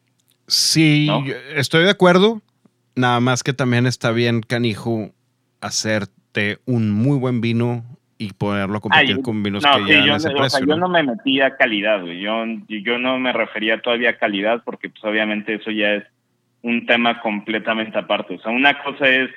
[0.47, 1.09] Sí,
[1.53, 2.41] estoy de acuerdo.
[2.95, 5.11] Nada más que también está bien, canijo,
[5.63, 7.83] hacerte un muy buen vino
[8.17, 10.59] y poderlo competir con vinos no, que sí, ya yo, ese o sea, precio.
[10.59, 10.87] yo ¿no?
[10.87, 12.19] no me metí a calidad, güey.
[12.19, 16.03] Yo, yo no me refería todavía a calidad porque pues obviamente eso ya es
[16.61, 18.35] un tema completamente aparte.
[18.35, 19.29] O sea, una cosa es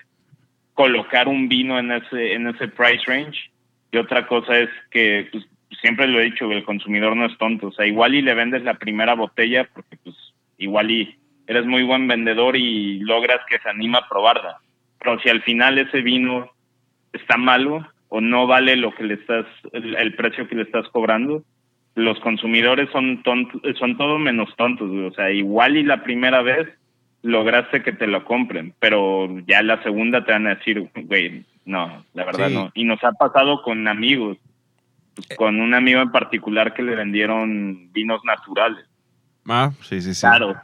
[0.75, 3.51] colocar un vino en ese, en ese price range
[3.91, 5.45] y otra cosa es que, pues,
[5.81, 7.69] siempre lo he dicho, el consumidor no es tonto.
[7.69, 10.17] O sea, igual y le vendes la primera botella porque pues
[10.59, 14.59] igual y eres muy buen vendedor y logras que se anima a probarla.
[15.07, 16.51] Pero si al final ese vino
[17.13, 20.89] está malo o no vale lo que le estás, el, el precio que le estás
[20.89, 21.45] cobrando,
[21.95, 25.05] los consumidores son tontos, son todo menos tontos, güey.
[25.05, 26.69] O sea, igual y la primera vez
[27.23, 32.05] lograste que te lo compren, pero ya la segunda te van a decir, güey, no,
[32.15, 32.55] la verdad Sí.
[32.55, 32.71] no.
[32.75, 34.39] Y nos ha pasado con amigos,
[35.15, 38.85] pues, con un amigo en particular que le vendieron vinos naturales,
[39.49, 40.27] Ah, sí, sí, sí.
[40.27, 40.57] caros,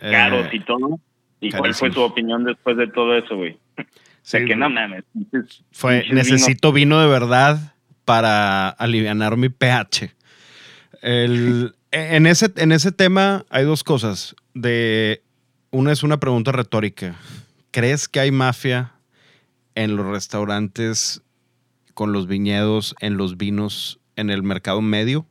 [0.00, 0.98] Eh, caros y todo.
[1.42, 3.56] ¿Y cuál fue su opinión después de todo eso, güey?
[4.38, 5.04] Sí, que no mames.
[5.72, 10.12] Fue, necesito vino de verdad para alivianar mi pH.
[11.02, 14.36] El- en, ese, en ese tema hay dos cosas.
[14.54, 15.22] De,
[15.70, 17.16] una es una pregunta retórica.
[17.70, 18.92] ¿Crees que hay mafia
[19.74, 21.22] en los restaurantes
[21.94, 25.26] con los viñedos, en los vinos, en el mercado medio?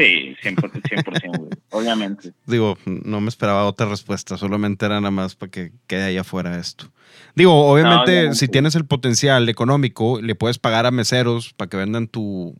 [0.00, 1.50] Sí, 100%, 100% güey.
[1.70, 2.32] obviamente.
[2.46, 6.58] Digo, no me esperaba otra respuesta, solamente era nada más para que quede ahí afuera
[6.58, 6.86] esto.
[7.34, 8.36] Digo, obviamente, obviamente.
[8.36, 12.54] si tienes el potencial económico, le puedes pagar a meseros para que vendan tu,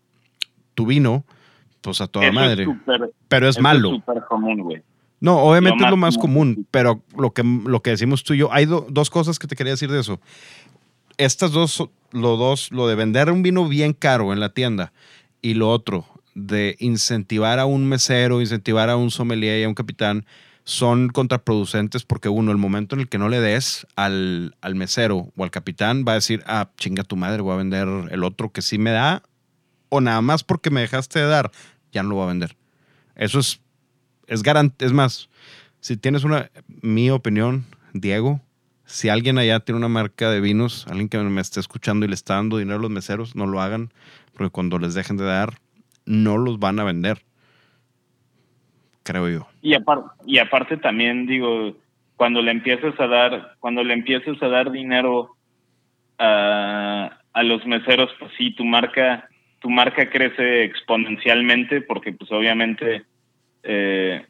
[0.75, 1.25] tu vino,
[1.81, 2.65] pues a toda Eso madre.
[2.65, 2.69] Es
[3.29, 4.03] pero es malo.
[4.29, 4.83] común,
[5.21, 6.55] no, obviamente lo es lo más más común.
[6.55, 9.47] común, pero lo que, lo que decimos tú y yo, hay do- dos cosas que
[9.47, 10.21] te quería decir de eso.
[11.19, 14.93] Estas dos, lo dos, lo de vender un vino bien caro en la tienda
[15.43, 16.07] y lo otro,
[16.47, 20.27] de incentivar a un mesero, incentivar a un sommelier y a un capitán,
[20.65, 25.33] son contraproducentes porque uno, el momento en el que no le des al, al mesero
[25.37, 28.53] o al capitán, va a decir, ah, chinga tu madre, voy a vender el otro
[28.53, 29.23] que sí me da,
[29.89, 31.51] o nada más porque me dejaste de dar,
[31.93, 32.57] ya no lo voy a vender.
[33.17, 33.61] Eso es,
[34.27, 35.29] es garante, es más,
[35.81, 36.51] si tienes una,
[36.83, 38.41] mi opinión, Diego,
[38.85, 42.15] si alguien allá tiene una marca de vinos, alguien que me esté escuchando y le
[42.15, 43.93] está dando dinero a los meseros, no lo hagan,
[44.35, 45.61] porque cuando les dejen de dar,
[46.07, 47.19] no los van a vender.
[49.03, 49.47] Creo yo.
[49.63, 51.77] Y, apar- y aparte también digo,
[52.17, 55.37] cuando le empiezas a dar, cuando le empiezas a dar dinero
[56.19, 59.29] a, a los meseros, pues sí, tu marca,
[59.61, 63.05] tu marca crece exponencialmente, porque pues obviamente,
[63.63, 64.25] eh,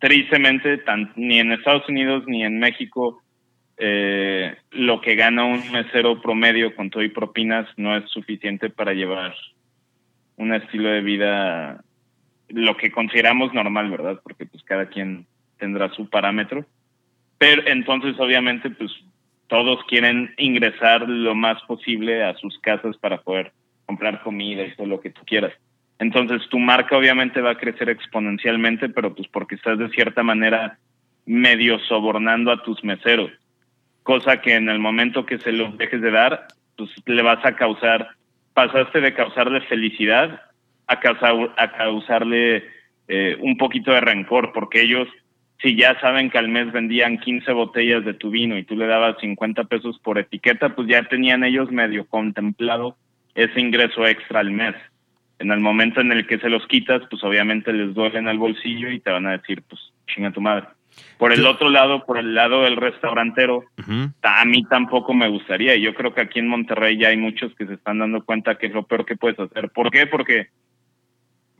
[0.00, 3.22] tristemente, tan- ni en Estados Unidos ni en México,
[3.76, 8.92] eh, lo que gana un mesero promedio con todo y propinas no es suficiente para
[8.92, 9.34] llevar
[10.38, 11.84] un estilo de vida
[12.48, 14.20] lo que consideramos normal, ¿verdad?
[14.22, 15.26] Porque pues cada quien
[15.58, 16.64] tendrá su parámetro.
[17.36, 18.90] Pero entonces obviamente pues
[19.48, 23.52] todos quieren ingresar lo más posible a sus casas para poder
[23.86, 25.52] comprar comida y todo lo que tú quieras.
[25.98, 30.78] Entonces tu marca obviamente va a crecer exponencialmente, pero pues porque estás de cierta manera
[31.26, 33.30] medio sobornando a tus meseros.
[34.02, 36.46] Cosa que en el momento que se los dejes de dar,
[36.76, 38.08] pues le vas a causar,
[38.58, 40.42] pasaste de causarle felicidad
[40.88, 42.64] a, causar, a causarle
[43.06, 45.06] eh, un poquito de rencor, porque ellos,
[45.62, 48.88] si ya saben que al mes vendían 15 botellas de tu vino y tú le
[48.88, 52.96] dabas 50 pesos por etiqueta, pues ya tenían ellos medio contemplado
[53.36, 54.74] ese ingreso extra al mes.
[55.38, 58.38] En el momento en el que se los quitas, pues obviamente les duele en el
[58.38, 60.66] bolsillo y te van a decir, pues chinga tu madre.
[61.18, 63.64] Por el otro lado, por el lado del restaurantero,
[64.22, 65.74] a mí tampoco me gustaría.
[65.74, 68.56] Y Yo creo que aquí en Monterrey ya hay muchos que se están dando cuenta
[68.56, 69.70] que es lo peor que puedes hacer.
[69.70, 70.06] ¿Por qué?
[70.06, 70.48] Porque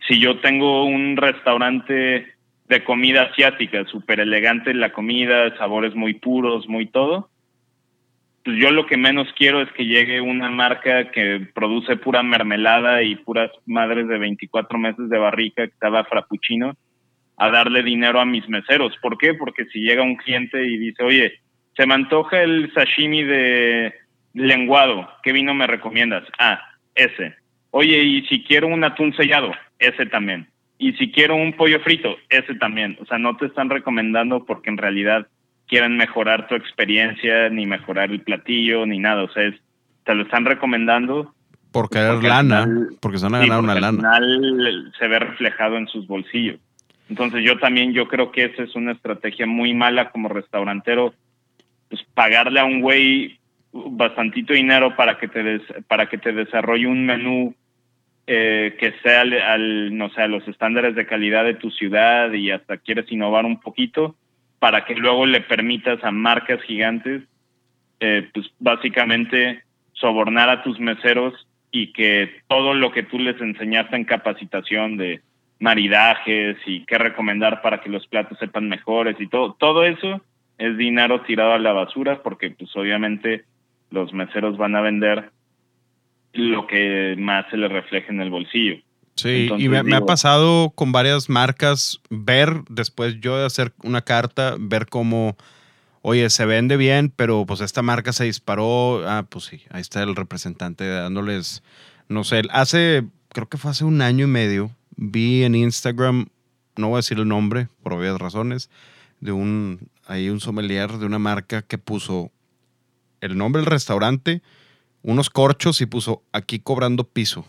[0.06, 2.34] si yo tengo un restaurante
[2.68, 7.30] de comida asiática, súper elegante la comida, sabores muy puros, muy todo,
[8.44, 13.02] pues yo lo que menos quiero es que llegue una marca que produce pura mermelada
[13.02, 16.76] y puras madres de 24 meses de barrica que estaba frappuccino
[17.38, 18.96] a darle dinero a mis meseros.
[19.00, 19.34] ¿Por qué?
[19.34, 21.40] Porque si llega un cliente y dice, oye,
[21.76, 23.94] se me antoja el sashimi de
[24.34, 26.24] lenguado, ¿qué vino me recomiendas?
[26.38, 26.60] Ah,
[26.94, 27.34] ese.
[27.70, 30.48] Oye, y si quiero un atún sellado, ese también.
[30.78, 32.96] Y si quiero un pollo frito, ese también.
[33.00, 35.26] O sea, no te están recomendando porque en realidad
[35.66, 39.24] quieren mejorar tu experiencia, ni mejorar el platillo, ni nada.
[39.24, 39.54] O sea, es,
[40.04, 41.34] te lo están recomendando
[41.72, 44.16] Por querer porque lana, final- porque se van a Sí, ganar una porque al lana.
[44.16, 46.58] final se ve reflejado en sus bolsillos.
[47.08, 51.14] Entonces yo también yo creo que esa es una estrategia muy mala como restaurantero,
[51.88, 53.38] pues pagarle a un güey
[53.72, 57.54] bastantito dinero para que te des- para que te desarrolle un menú
[58.26, 62.50] eh, que sea al, no sé a los estándares de calidad de tu ciudad y
[62.50, 64.16] hasta quieres innovar un poquito
[64.58, 67.22] para que luego le permitas a marcas gigantes
[68.00, 73.96] eh, pues básicamente sobornar a tus meseros y que todo lo que tú les enseñaste
[73.96, 75.20] en capacitación de
[75.60, 80.22] maridajes y qué recomendar para que los platos sepan mejores y todo, todo eso
[80.56, 83.44] es dinero tirado a la basura porque pues obviamente
[83.90, 85.30] los meseros van a vender
[86.32, 88.76] lo que más se les refleje en el bolsillo.
[89.16, 93.72] Sí, Entonces, y me, me ha pasado con varias marcas ver, después yo de hacer
[93.82, 95.36] una carta, ver cómo,
[96.02, 99.02] oye, se vende bien, pero pues esta marca se disparó.
[99.08, 101.64] Ah, pues sí, ahí está el representante dándoles,
[102.08, 106.26] no sé, hace, creo que fue hace un año y medio, vi en Instagram,
[106.76, 108.68] no voy a decir el nombre, por obvias razones,
[109.20, 112.30] de un, ahí un sommelier de una marca que puso
[113.20, 114.42] el nombre del restaurante,
[115.02, 117.46] unos corchos y puso aquí cobrando piso.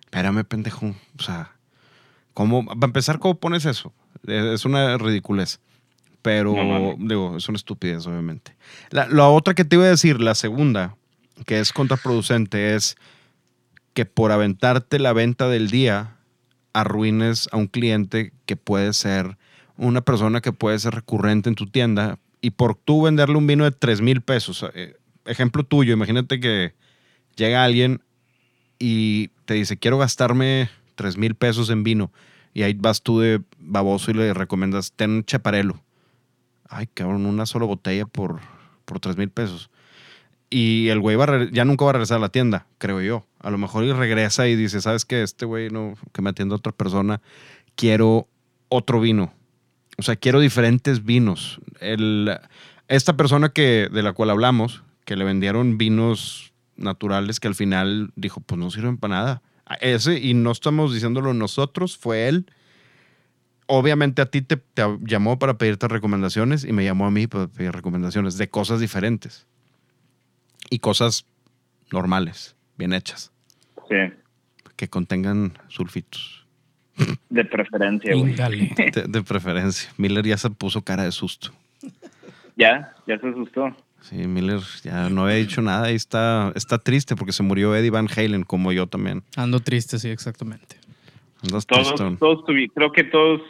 [0.00, 0.94] Espérame, pendejo.
[1.18, 1.52] O sea,
[2.32, 2.64] ¿cómo?
[2.64, 3.92] Para empezar, ¿cómo pones eso?
[4.26, 5.60] Es una ridiculez.
[6.22, 8.56] Pero, No digo, es una estupidez, obviamente.
[8.90, 10.96] La, la otra que te iba a decir, la segunda,
[11.46, 12.96] que es contraproducente, es
[13.92, 16.17] que por aventarte la venta del día,
[16.80, 19.36] arruines a un cliente que puede ser
[19.76, 23.64] una persona que puede ser recurrente en tu tienda y por tú venderle un vino
[23.64, 24.64] de 3 mil pesos.
[24.74, 26.74] eh, ejemplo tuyo, imagínate que
[27.36, 28.02] llega alguien
[28.78, 32.12] y te dice, quiero gastarme 3 mil pesos en vino.
[32.54, 35.80] Y ahí vas tú de baboso y le recomiendas, ten un chaparelo.
[36.68, 38.40] Ay, cabrón, una sola botella por,
[38.84, 39.70] por 3 mil pesos.
[40.50, 41.18] Y el güey
[41.52, 43.26] ya nunca va a regresar a la tienda, creo yo.
[43.40, 45.22] A lo mejor y regresa y dice, ¿sabes qué?
[45.22, 47.20] Este güey no, que me atienda otra persona,
[47.74, 48.28] quiero
[48.68, 49.32] otro vino.
[49.98, 51.60] O sea, quiero diferentes vinos.
[51.80, 52.38] El,
[52.88, 58.10] esta persona que, de la cual hablamos, que le vendieron vinos naturales que al final
[58.16, 59.42] dijo, pues no sirven para nada.
[59.80, 62.46] Ese, y no estamos diciéndolo nosotros, fue él.
[63.66, 67.48] Obviamente a ti te, te llamó para pedirte recomendaciones y me llamó a mí para
[67.48, 69.46] pedir recomendaciones de cosas diferentes.
[70.70, 71.24] Y cosas
[71.90, 73.32] normales, bien hechas,
[73.88, 73.96] Sí,
[74.76, 76.46] que contengan sulfitos.
[77.30, 78.34] de preferencia, güey.
[78.34, 79.90] De, de preferencia.
[79.96, 81.52] Miller ya se puso cara de susto.
[82.56, 83.74] Ya, ya se asustó.
[84.00, 87.90] Sí, Miller ya no había dicho nada y está, está triste porque se murió Eddie
[87.90, 89.22] Van Halen, como yo también.
[89.36, 90.76] Ando triste, sí, exactamente.
[91.42, 92.16] Andas Todos, tristón.
[92.18, 93.40] todos tuvi- creo que todos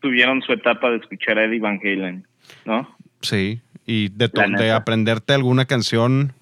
[0.00, 2.26] tuvieron su etapa de escuchar a Eddie Van Halen,
[2.64, 2.96] ¿no?
[3.20, 6.32] Sí, y de, aprenderte alguna canción,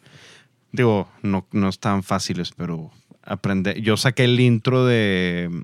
[0.75, 2.91] digo, no, no están fáciles, pero
[3.23, 3.81] aprender.
[3.81, 5.63] Yo saqué el intro de,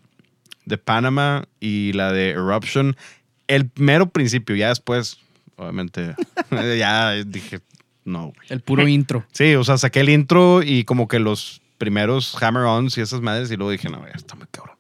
[0.66, 2.96] de Panama y la de Eruption,
[3.48, 5.18] el mero principio, ya después,
[5.56, 6.14] obviamente,
[6.78, 7.58] ya dije,
[8.04, 8.46] no, güey.
[8.50, 9.26] El puro intro.
[9.32, 13.50] Sí, o sea, saqué el intro y como que los primeros hammer-ons y esas madres
[13.50, 14.76] y luego dije, no, ya está muy cabrón.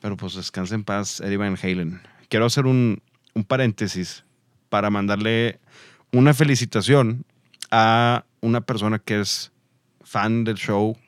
[0.00, 2.00] Pero pues descansa en paz, Eddie Van Halen.
[2.30, 3.02] Quiero hacer un,
[3.34, 4.24] un paréntesis
[4.70, 5.60] para mandarle
[6.10, 7.26] una felicitación
[7.70, 9.52] a una persona que es
[10.02, 10.98] fan del show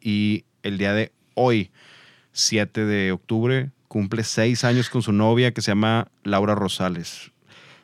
[0.00, 1.70] y el día de hoy,
[2.32, 7.32] 7 de octubre, cumple seis años con su novia que se llama Laura Rosales.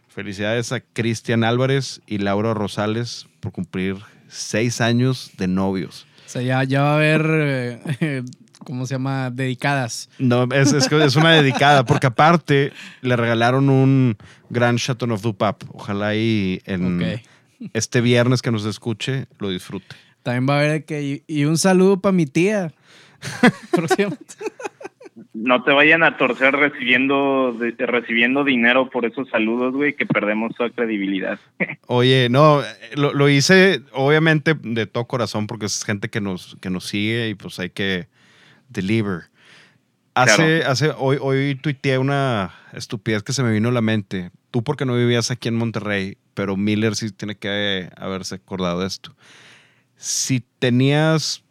[0.09, 3.97] Felicidades a Cristian Álvarez y Laura Rosales por cumplir
[4.29, 6.07] seis años de novios.
[6.27, 8.23] O sea, ya, ya va a haber, eh,
[8.65, 9.31] ¿cómo se llama?
[9.31, 10.09] Dedicadas.
[10.19, 14.17] No, es, es, una dedicada, porque aparte le regalaron un
[14.49, 15.67] gran Chateauneuf du Pape.
[15.73, 17.23] Ojalá y en Ok.
[17.73, 19.95] Este viernes que nos escuche lo disfrute.
[20.23, 21.23] También va a haber que.
[21.27, 22.73] Y, un saludo para mi tía.
[25.35, 30.55] No te vayan a torcer recibiendo de- recibiendo dinero por esos saludos, güey, que perdemos
[30.55, 31.39] toda credibilidad.
[31.87, 32.63] Oye, no,
[32.95, 37.29] lo, lo hice obviamente de todo corazón porque es gente que nos, que nos sigue
[37.29, 38.09] y pues hay que
[38.69, 39.25] deliver.
[40.15, 40.71] Hace, Claro.
[40.71, 44.31] hace, hoy, hoy tuiteé una estupidez que se me vino a la mente.
[44.53, 48.87] Tú porque no vivías aquí en Monterrey, pero Miller sí tiene que haberse acordado de
[48.87, 49.17] esto.
[49.97, 51.43] Si tenías,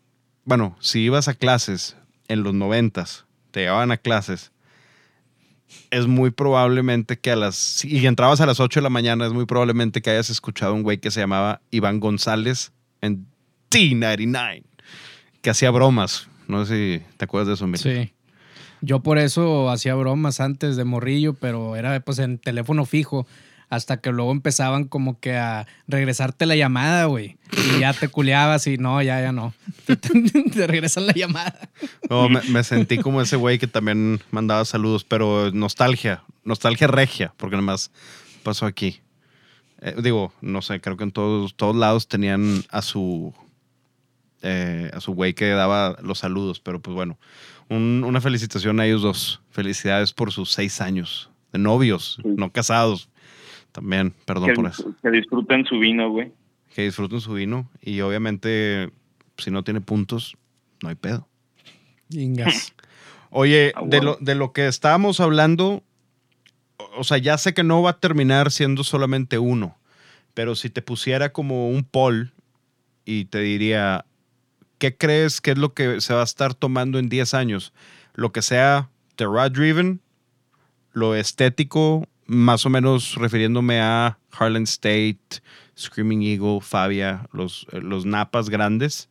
[0.46, 1.98] bueno, si ibas a clases
[2.28, 4.52] en los noventas, te llevaban a clases,
[5.90, 7.84] es muy probablemente que a las...
[7.84, 10.76] Y entrabas a las 8 de la mañana, es muy probablemente que hayas escuchado a
[10.76, 12.72] un güey que se llamaba Iván González
[13.02, 13.26] en
[13.72, 14.64] T99,
[15.42, 16.28] que hacía bromas.
[16.48, 18.08] No sé si te acuerdas de eso, Miller.
[18.08, 18.14] Sí.
[18.82, 23.28] Yo por eso hacía bromas antes de morrillo, pero era pues en teléfono fijo.
[23.70, 27.38] Hasta que luego empezaban como que a regresarte la llamada, güey.
[27.54, 29.54] Y ya te culeabas y no, ya, ya no.
[29.86, 29.98] Te,
[30.68, 31.70] regresan la llamada.
[32.10, 37.34] No, me, me sentí como ese güey que también mandaba saludos, pero nostalgia, nostalgia regia,
[37.38, 37.92] porque nomás
[38.44, 39.00] pasó aquí.
[39.82, 43.34] Eh, digo, no sé, creo que en todos, todos lados tenían a su
[44.44, 47.20] eh, a su güey que daba los saludos, pero pues bueno,
[47.72, 49.42] un- una felicitación a ellos dos.
[49.50, 52.30] Felicidades por sus seis años de novios, Sí.
[52.38, 53.10] no casados.
[53.72, 54.94] También, perdón Que, por eso.
[55.02, 56.32] que disfruten su vino, güey.
[56.76, 58.92] Que disfruten su vino y obviamente
[59.38, 60.36] si no tiene puntos,
[60.84, 61.28] no hay pedo.
[62.10, 62.74] Ingas.
[63.30, 65.84] Oye, Ah, de, lo, de lo que estábamos hablando,
[66.78, 69.78] o- o sea, ya sé que no va a terminar siendo solamente uno,
[70.34, 72.34] pero si te pusiera como un poll
[73.06, 74.06] y te diría,
[74.82, 77.72] ¿qué crees que es lo que se va a estar tomando en 10 años?
[78.16, 80.02] Lo que sea Terra Driven,
[80.92, 85.44] lo estético, más o menos refiriéndome a Harlan State,
[85.78, 89.08] Screaming Eagle, Fabia, los, eh, los napas grandes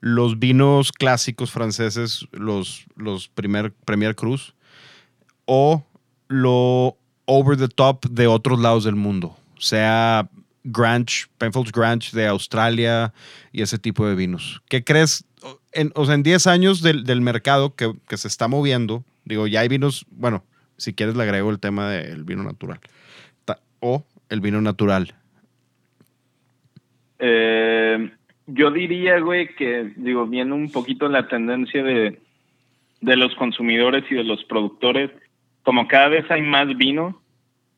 [0.00, 4.54] los vinos clásicos franceses, los, los primer, Premier Cruz,
[5.44, 5.84] o
[6.28, 10.30] lo over the top de otros lados del mundo, sea
[10.64, 13.12] Grange, Penfolds Grange de Australia
[13.52, 14.62] y ese tipo de vinos.
[14.68, 15.24] ¿Qué crees?
[15.72, 19.46] En, o sea, en 10 años del, del mercado que, que se está moviendo, digo,
[19.46, 20.44] ya hay vinos, bueno,
[20.76, 22.80] si quieres le agrego el tema del vino natural,
[23.44, 25.14] Ta- o el vino natural.
[27.18, 28.10] Eh,
[28.46, 32.20] yo diría, güey, que, digo, viendo un poquito la tendencia de,
[33.00, 35.10] de los consumidores y de los productores,
[35.62, 37.20] como cada vez hay más vino,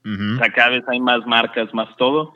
[0.04, 2.34] o sea, cada vez hay más marcas, más todo,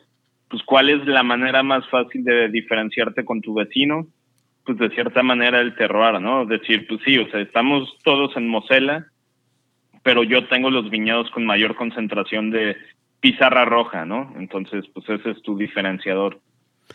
[0.48, 4.06] pues cuál es la manera más fácil de diferenciarte con tu vecino,
[4.64, 6.44] pues de cierta manera el terroir, ¿no?
[6.44, 9.06] Decir, pues sí, o sea, estamos todos en Mosela,
[10.02, 12.76] pero yo tengo los viñedos con mayor concentración de
[13.20, 14.32] pizarra roja, ¿no?
[14.36, 16.40] Entonces, pues ese es tu diferenciador.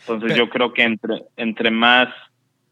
[0.00, 2.08] Entonces yo creo que entre, entre más,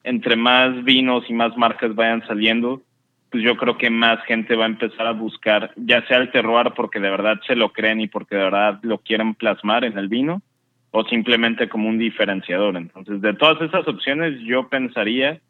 [0.04, 2.82] entre más vinos y más marcas vayan saliendo,
[3.30, 6.72] pues yo creo que más gente va a empezar a buscar, ya sea el terroir
[6.74, 10.08] porque de verdad se lo creen y porque de verdad lo quieren plasmar en el
[10.08, 10.42] vino,
[10.92, 12.76] o simplemente como un diferenciador.
[12.76, 15.40] Entonces, de todas esas opciones, yo pensaría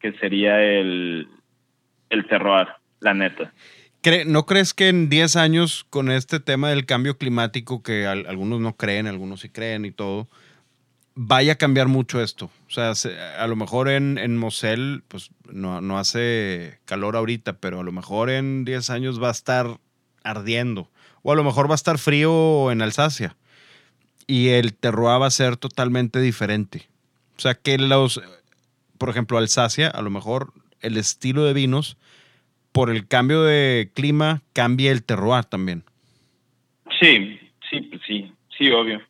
[0.00, 1.28] que sería el,
[2.10, 2.68] el terroir,
[3.00, 3.52] la neta.
[4.26, 8.60] ¿No crees que en 10 años con este tema del cambio climático, que al- algunos
[8.60, 10.28] no creen, algunos sí creen y todo,
[11.16, 12.44] vaya a cambiar mucho esto?
[12.68, 17.54] O sea, se- a lo mejor en, en Mosel, pues no, no hace calor ahorita,
[17.54, 19.66] pero a lo mejor en 10 años va a estar
[20.22, 20.88] ardiendo.
[21.22, 23.34] O a lo mejor va a estar frío en Alsacia.
[24.26, 26.86] Y el terroir va a ser totalmente diferente.
[27.36, 28.20] O sea, que los,
[28.98, 31.96] por ejemplo, Alsacia, a lo mejor el estilo de vinos
[32.72, 35.84] por el cambio de clima cambia el terroir también.
[37.00, 37.38] Sí,
[37.70, 39.00] sí, pues sí, sí, obvio.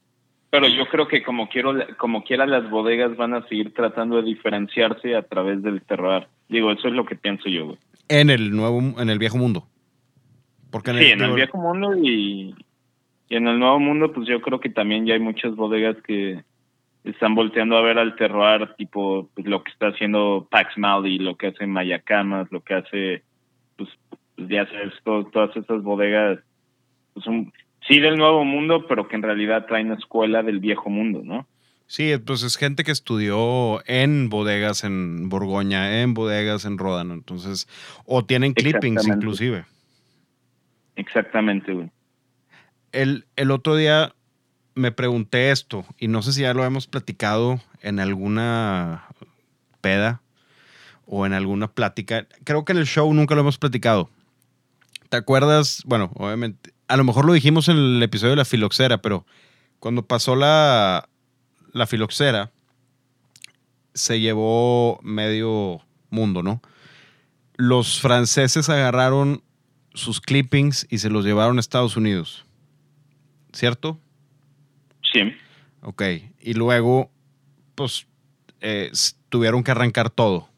[0.50, 4.22] Pero yo creo que como quiero, como quiera las bodegas van a seguir tratando de
[4.22, 6.28] diferenciarse a través del terroir.
[6.48, 7.78] Digo, eso es lo que pienso yo, güey.
[8.08, 9.66] En el nuevo, en el viejo mundo.
[10.70, 12.54] Porque Sí, en el viejo mundo y,
[13.28, 16.42] y en el nuevo mundo, pues yo creo que también ya hay muchas bodegas que
[17.04, 21.36] están volteando a ver al terroir, tipo pues, lo que está haciendo Pax Mali, lo
[21.36, 23.22] que hace Mayacamas, lo que hace,
[23.76, 23.88] pues,
[24.36, 26.38] pues, ya sabes, to- todas esas bodegas,
[27.14, 27.52] pues son,
[27.86, 31.46] sí del nuevo mundo, pero que en realidad traen escuela del viejo mundo, ¿no?
[31.88, 37.14] Sí, pues es gente que estudió en bodegas en Borgoña, en bodegas en Ródano.
[37.14, 37.68] Entonces,
[38.04, 39.64] o tienen clippings inclusive.
[40.96, 41.88] Exactamente, güey.
[42.92, 44.14] El, el otro día
[44.74, 49.06] me pregunté esto, y no sé si ya lo hemos platicado en alguna
[49.80, 50.20] peda
[51.06, 52.26] o en alguna plática.
[52.44, 54.10] Creo que en el show nunca lo hemos platicado.
[55.08, 55.82] ¿Te acuerdas?
[55.86, 59.24] Bueno, obviamente, a lo mejor lo dijimos en el episodio de la filoxera, pero
[59.78, 61.08] cuando pasó la,
[61.72, 62.50] la filoxera,
[63.94, 65.80] se llevó medio
[66.10, 66.60] mundo, ¿no?
[67.56, 69.42] Los franceses agarraron
[69.94, 72.45] sus clippings y se los llevaron a Estados Unidos.
[73.56, 73.98] ¿Cierto?
[75.12, 75.32] Sí,
[75.80, 76.02] Ok.
[76.40, 77.10] Y luego,
[77.74, 78.06] pues,
[78.60, 78.90] eh,
[79.30, 80.48] tuvieron que arrancar todo.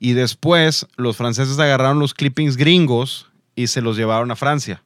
[0.00, 4.82] Y después, los franceses agarraron los clippings gringos y se los llevaron a Francia.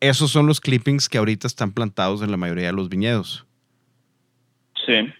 [0.00, 3.46] Esos son los clippings que ahorita están plantados en la mayoría de los viñedos.
[4.84, 5.10] sí,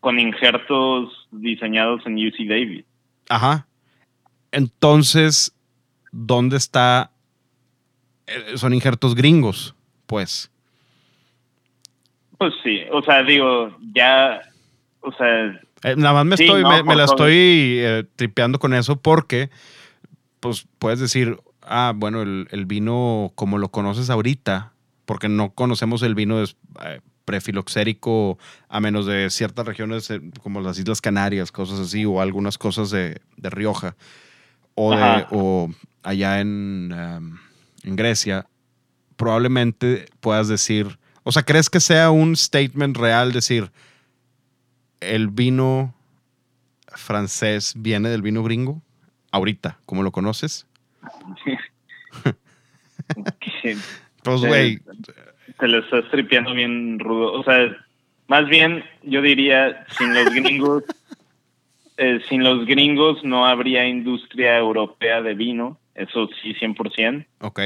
[0.00, 2.84] con injertos diseñados en UC Davis.
[3.28, 3.66] Ajá.
[4.50, 5.54] Entonces,
[6.12, 7.10] ¿dónde está?
[8.26, 9.74] Eh, Son injertos gringos,
[10.06, 10.50] pues.
[12.38, 14.40] Pues sí, o sea, digo, ya,
[15.00, 18.04] o sea, Eh, nada más me, Sí, estoy, no, me, me por la estoy eh,
[18.16, 19.50] tripeando con eso porque,
[20.40, 24.72] pues, puedes decir, ah, bueno, el, el vino como lo conoces ahorita,
[25.06, 30.12] porque no conocemos el vino eh, prefiloxérico a menos de ciertas regiones
[30.42, 33.96] como las Islas Canarias, cosas así, o algunas cosas de, de Rioja,
[34.74, 35.70] o, de, o
[36.02, 37.38] allá en, um,
[37.86, 38.46] en Grecia,
[39.16, 43.70] probablemente puedas decir, o sea, ¿crees que sea un statement real decir,
[45.00, 45.94] el vino
[46.88, 48.82] francés viene del vino gringo?
[49.30, 50.66] Ahorita, como lo conoces.
[54.22, 54.80] Pues, güey,
[55.60, 57.32] te lo estás tripeando bien rudo.
[57.34, 57.76] O sea,
[58.26, 60.84] más bien yo diría, sin los gringos,
[61.96, 67.26] eh, sin los gringos no habría industria europea de vino, eso sí, 100%.
[67.40, 67.60] ok.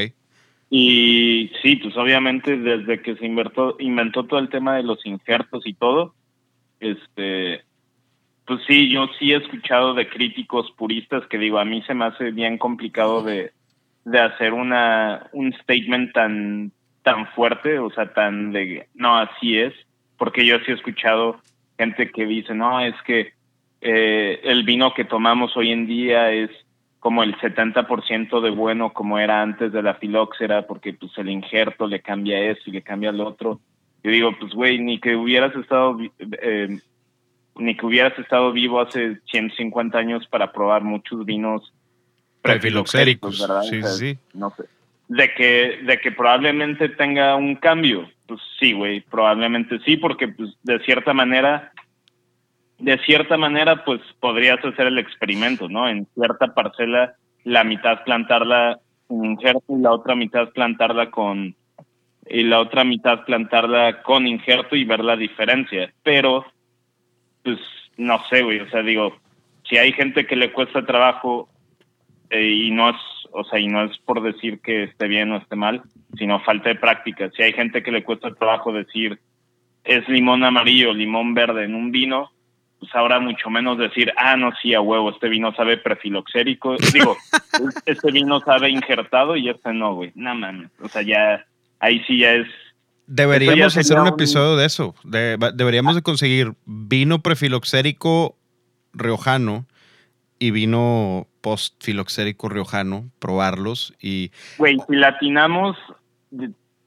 [0.73, 5.67] Y sí, pues obviamente desde que se inventó, inventó todo el tema de los injertos
[5.67, 6.15] y todo,
[6.79, 7.65] este,
[8.47, 12.05] pues sí, yo sí he escuchado de críticos puristas que digo, a mí se me
[12.05, 13.53] hace bien complicado de,
[14.05, 16.73] de hacer una, un statement tan,
[17.03, 19.75] tan fuerte, o sea, tan de, no, así es,
[20.17, 21.41] porque yo sí he escuchado
[21.79, 23.33] gente que dice, no, es que
[23.81, 26.51] eh, el vino que tomamos hoy en día es
[27.01, 31.87] como el 70% de bueno como era antes de la filóxera, porque pues el injerto
[31.87, 33.61] le cambia eso y le cambia lo otro.
[34.05, 36.79] Yo digo, pues güey, ni que hubieras estado eh,
[37.57, 41.73] ni que hubieras estado vivo hace 150 años para probar muchos vinos
[42.43, 43.63] Prefiloxéricos, ¿verdad?
[43.63, 44.19] sí, O sea, sí, sí.
[44.33, 44.65] No sé.
[45.09, 50.51] De que, de que probablemente tenga un cambio, pues sí, güey, probablemente sí, porque pues
[50.63, 51.73] de cierta manera,
[52.81, 55.89] de cierta manera, pues podrías hacer el experimento, ¿no?
[55.89, 57.15] En cierta parcela,
[57.45, 61.55] la mitad plantarla injerto y la otra mitad plantarla con
[62.27, 65.93] y la otra mitad plantarla con injerto y ver la diferencia.
[66.03, 66.45] Pero,
[67.43, 67.59] pues,
[67.97, 69.17] no sé, güey, o sea, digo,
[69.69, 71.49] si hay gente que le cuesta trabajo
[72.31, 72.97] eh, y no es,
[73.33, 75.83] o sea, y no es por decir que esté bien o esté mal,
[76.17, 77.31] sino falta de práctica.
[77.37, 79.19] Si hay gente que le cuesta trabajo decir
[79.85, 82.31] es limón amarillo, limón verde en un vino,
[82.81, 86.77] pues ahora mucho menos decir, ah, no, sí, a huevo, este vino sabe prefiloxérico.
[86.93, 87.17] Digo,
[87.87, 90.11] este vino sabe injertado y este no, güey.
[90.15, 90.71] No mames.
[90.83, 91.47] O sea, ya,
[91.79, 92.49] ahí sí ya es.
[93.07, 94.95] Deberíamos hacer un un- episodio de eso.
[95.05, 98.37] De- deberíamos de conseguir vino prefiloxérico
[98.95, 99.67] riojano
[100.39, 104.31] y vino postfiloxérico riojano, probarlos y...
[104.59, 105.77] Güey, si latinamos,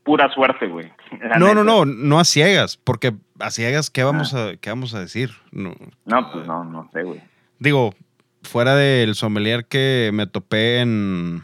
[0.03, 0.91] pura suerte, güey.
[1.39, 1.63] No, no, neta.
[1.63, 5.31] no, no a ciegas, porque a ciegas, ¿qué vamos, a, qué vamos a decir?
[5.51, 5.75] No,
[6.05, 7.21] No, pues no, no sé, güey.
[7.59, 7.93] Digo,
[8.41, 11.43] fuera del sommelier que me topé en...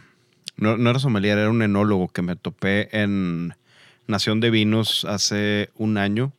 [0.58, 3.54] No, no era sommelier, era un enólogo que me topé en
[4.08, 6.34] Nación de Vinos hace un año,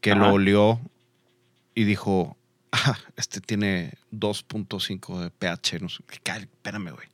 [0.00, 0.80] que lo olió
[1.74, 2.36] y dijo,
[2.72, 5.80] ah, este tiene 2.5 de pH.
[5.80, 7.08] No sé, Cal- espérame, güey.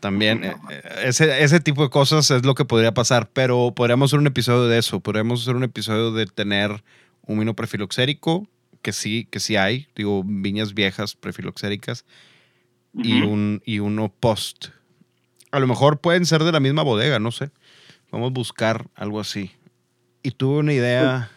[0.00, 4.10] También eh, eh, ese, ese tipo de cosas es lo que podría pasar, pero podríamos
[4.10, 5.00] hacer un episodio de eso.
[5.00, 6.82] Podríamos hacer un episodio de tener
[7.22, 8.48] un vino prefiloxérico,
[8.82, 12.04] que sí, que sí hay, digo, viñas viejas prefiloxéricas,
[12.94, 14.68] y, un, y uno post.
[15.52, 17.50] A lo mejor pueden ser de la misma bodega, no sé.
[18.10, 19.52] Vamos a buscar algo así.
[20.22, 21.30] Y tuve una idea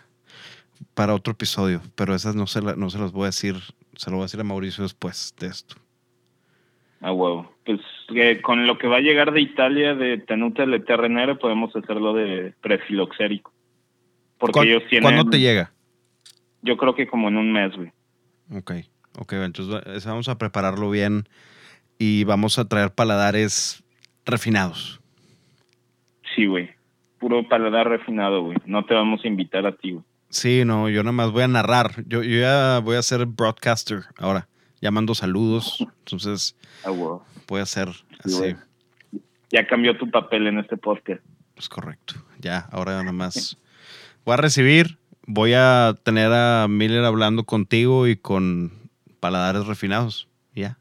[0.93, 3.55] para otro episodio, pero esas no se, la- no se las voy a decir,
[3.95, 5.75] se lo voy a decir a Mauricio después de esto.
[7.01, 7.51] A huevo.
[7.65, 7.79] Pues
[8.15, 12.13] eh, con lo que va a llegar de Italia, de Tenuta Le Terrenere, podemos hacerlo
[12.13, 13.51] de prefiloxérico.
[14.37, 15.03] Porque ¿Cuán- ellos tienen.
[15.03, 15.71] ¿Cuándo te llega?
[16.61, 17.91] Yo creo que como en un mes, güey.
[18.55, 18.71] Ok,
[19.19, 21.27] ok, entonces vamos a prepararlo bien
[21.97, 23.83] y vamos a traer paladares
[24.25, 25.01] refinados.
[26.35, 26.69] Sí, güey.
[27.19, 28.57] Puro paladar refinado, güey.
[28.65, 30.03] No te vamos a invitar a ti, güey.
[30.33, 32.03] Sí, no, yo nada más voy a narrar.
[32.07, 34.47] Yo, yo ya voy a ser broadcaster ahora,
[34.81, 35.77] llamando saludos.
[35.99, 36.55] Entonces
[37.47, 37.89] voy a ser
[38.25, 38.55] Sí, así.
[39.51, 41.21] Ya cambió tu papel en este podcast.
[41.55, 42.15] Es correcto.
[42.39, 43.57] Ya, ahora nada más
[44.25, 44.97] voy a recibir.
[45.27, 48.73] Voy a tener a Miller hablando contigo y con
[49.19, 50.27] paladares refinados.
[50.55, 50.79] Ya.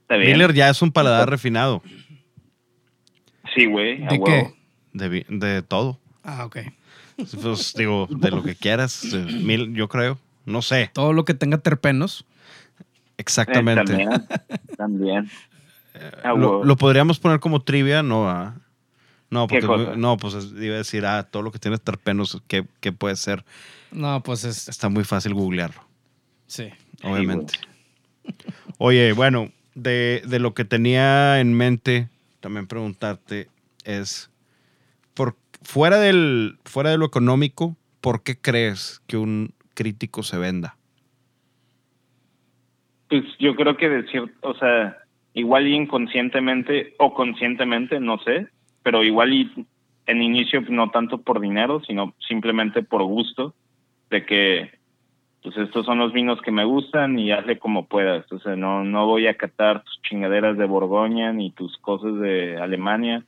[0.00, 0.32] ¿Está bien?
[0.32, 1.82] Miller ya es un paladar refinado
[3.54, 3.98] Sí, güey.
[4.06, 4.54] ¿De qué?
[4.94, 6.00] de, de todo.
[6.24, 6.56] Ah, ok.
[7.42, 9.02] Pues digo, de lo que quieras.
[9.10, 10.18] de mil, yo creo.
[10.44, 10.90] No sé.
[10.92, 12.24] Todo lo que tenga terpenos.
[13.16, 13.94] Exactamente.
[14.02, 14.08] Eh,
[14.76, 15.30] también.
[16.24, 18.54] Lo, lo podríamos poner como trivia, no, ah?
[19.28, 22.42] No, ¿Qué porque no, pues es- iba a decir, ah, todo lo que tiene terpenos,
[22.48, 23.44] ¿qué, qué puede ser?
[23.90, 24.68] No, pues es.
[24.68, 25.82] Está muy fácil googlearlo,
[26.46, 26.70] Sí.
[27.02, 27.54] obviamente.
[28.78, 32.08] Oye, bueno, de, de lo que tenía en mente,
[32.40, 33.48] también preguntarte
[33.84, 34.30] es,
[35.12, 40.76] por, fuera, del, fuera de lo económico, ¿por qué crees que un crítico se venda?
[43.08, 44.98] Pues yo creo que decir, o sea,
[45.34, 48.48] igual inconscientemente o conscientemente, no sé,
[48.82, 49.66] pero igual y
[50.06, 53.54] en inicio no tanto por dinero, sino simplemente por gusto,
[54.10, 54.70] de que
[55.42, 58.30] pues estos son los vinos que me gustan y hazle como puedas.
[58.30, 62.58] O sea, no, no voy a catar tus chingaderas de Borgoña ni tus cosas de
[62.58, 63.24] Alemania.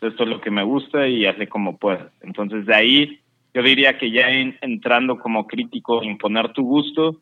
[0.00, 2.12] Esto es lo que me gusta y hazle como puedas.
[2.20, 3.20] Entonces, de ahí
[3.54, 7.20] yo diría que ya entrando como crítico, imponer tu gusto,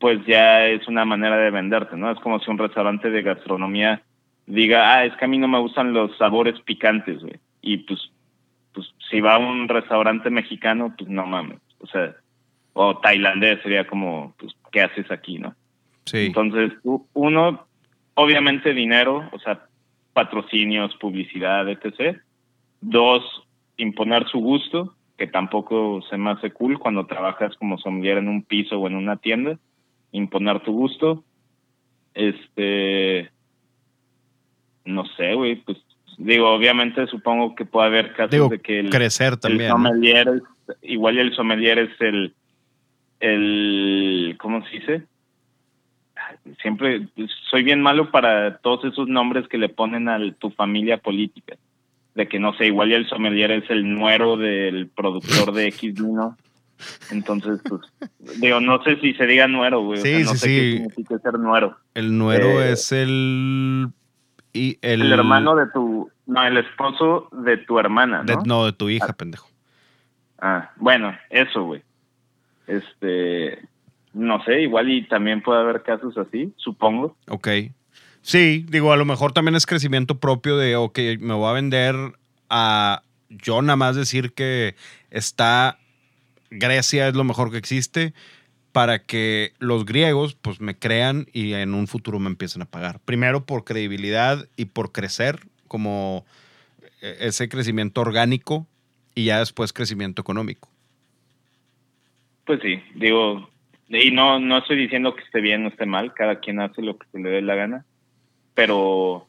[0.00, 2.10] pues ya es una manera de venderte, ¿no?
[2.10, 4.02] Es como si un restaurante de gastronomía
[4.46, 7.36] diga, ah, es que a mí no me gustan los sabores picantes, güey.
[7.62, 8.10] Y pues,
[8.72, 11.60] pues si va a un restaurante mexicano, pues no mames.
[11.78, 12.16] O sea,
[12.72, 15.54] o tailandés sería como, pues, ¿qué haces aquí, no?
[16.04, 16.26] Sí.
[16.26, 16.72] Entonces,
[17.12, 17.66] uno,
[18.14, 19.66] obviamente dinero, o sea,
[20.14, 22.18] patrocinios, publicidad, etc.
[22.80, 23.22] Dos,
[23.76, 28.42] imponer su gusto, que tampoco se me hace cool cuando trabajas como sommelier en un
[28.42, 29.58] piso o en una tienda,
[30.12, 31.22] imponer tu gusto.
[32.14, 33.30] Este,
[34.86, 35.78] no sé, güey, pues
[36.16, 40.42] digo, obviamente supongo que puede haber casos de que el, crecer también, sommelier,
[40.80, 42.34] igual el sommelier es el
[43.20, 45.02] el, ¿cómo se dice?
[46.60, 47.08] Siempre
[47.50, 51.56] soy bien malo para todos esos nombres que le ponen a tu familia política.
[52.14, 55.94] De que no sé, igual ya el sommelier es el nuero del productor de X
[55.94, 56.36] vino.
[57.10, 57.80] Entonces, pues,
[58.40, 60.00] digo, no sé si se diga nuero, güey.
[60.00, 60.54] Sí, no sí, sé sí.
[60.54, 61.76] qué significa ser nuero.
[61.94, 63.88] El nuero Eh, es el,
[64.52, 65.02] y el.
[65.02, 66.10] El hermano de tu.
[66.26, 68.24] No, el esposo de tu hermana, ¿no?
[68.24, 69.48] de- no, de tu hija, pendejo.
[70.38, 71.82] Ah, bueno, eso, güey.
[72.66, 73.60] Este.
[74.14, 77.16] No sé, igual y también puede haber casos así, supongo.
[77.28, 77.48] Ok.
[78.22, 81.94] Sí, digo, a lo mejor también es crecimiento propio de, ok, me voy a vender
[82.48, 84.76] a yo nada más decir que
[85.10, 85.78] está
[86.50, 88.14] Grecia es lo mejor que existe
[88.72, 93.00] para que los griegos pues me crean y en un futuro me empiecen a pagar.
[93.04, 96.24] Primero por credibilidad y por crecer como
[97.02, 98.66] eh, ese crecimiento orgánico
[99.14, 100.68] y ya después crecimiento económico.
[102.46, 103.48] Pues sí, digo,
[103.88, 106.98] y no, no estoy diciendo que esté bien o esté mal, cada quien hace lo
[106.98, 107.84] que se le dé la gana,
[108.54, 109.26] pero,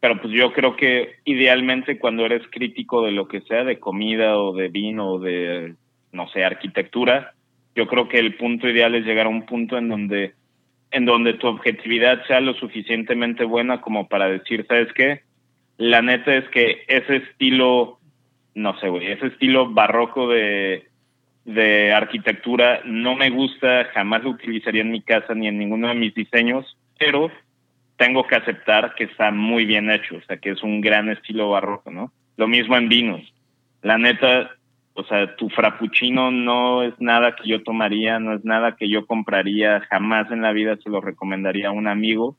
[0.00, 4.38] pero pues yo creo que idealmente cuando eres crítico de lo que sea, de comida
[4.38, 5.74] o de vino o de,
[6.12, 7.34] no sé, arquitectura,
[7.74, 10.34] yo creo que el punto ideal es llegar a un punto en donde,
[10.90, 15.22] en donde tu objetividad sea lo suficientemente buena como para decir, ¿sabes qué?
[15.78, 17.98] La neta es que ese estilo,
[18.54, 20.88] no sé, güey, ese estilo barroco de,
[21.46, 25.94] de arquitectura no me gusta, jamás lo utilizaría en mi casa ni en ninguno de
[25.94, 27.30] mis diseños, pero
[27.96, 31.50] tengo que aceptar que está muy bien hecho, o sea, que es un gran estilo
[31.50, 32.12] barroco, ¿no?
[32.36, 33.22] Lo mismo en vinos.
[33.80, 34.50] La neta,
[34.94, 39.06] o sea, tu frappuccino no es nada que yo tomaría, no es nada que yo
[39.06, 42.36] compraría, jamás en la vida se lo recomendaría a un amigo,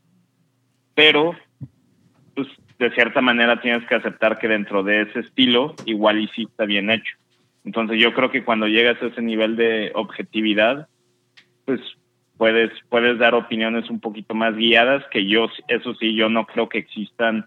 [0.95, 1.33] pero
[2.35, 6.43] pues de cierta manera tienes que aceptar que dentro de ese estilo igual y sí
[6.43, 7.15] está bien hecho.
[7.67, 10.87] Entonces yo creo que cuando llegas a ese nivel de objetividad,
[11.65, 11.81] pues
[12.37, 16.69] puedes, puedes dar opiniones un poquito más guiadas, que yo, eso sí, yo no creo
[16.69, 17.45] que existan,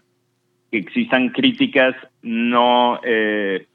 [0.69, 3.65] que existan críticas no eh,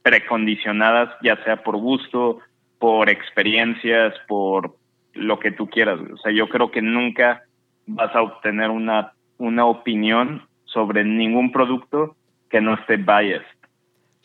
[0.00, 2.38] precondicionadas, ya sea por gusto,
[2.78, 4.74] por experiencias, por
[5.12, 6.00] lo que tú quieras.
[6.14, 7.42] O sea, yo creo que nunca
[7.86, 12.16] vas a obtener una, una opinión sobre ningún producto
[12.48, 13.59] que no esté biased.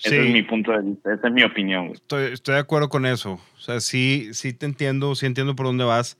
[0.03, 1.87] Ese es mi punto de vista, esa es mi opinión.
[1.87, 1.93] güey.
[1.93, 3.39] Estoy, estoy de acuerdo con eso.
[3.57, 6.17] O sea, sí, sí te entiendo, sí entiendo por dónde vas.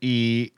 [0.00, 0.52] Y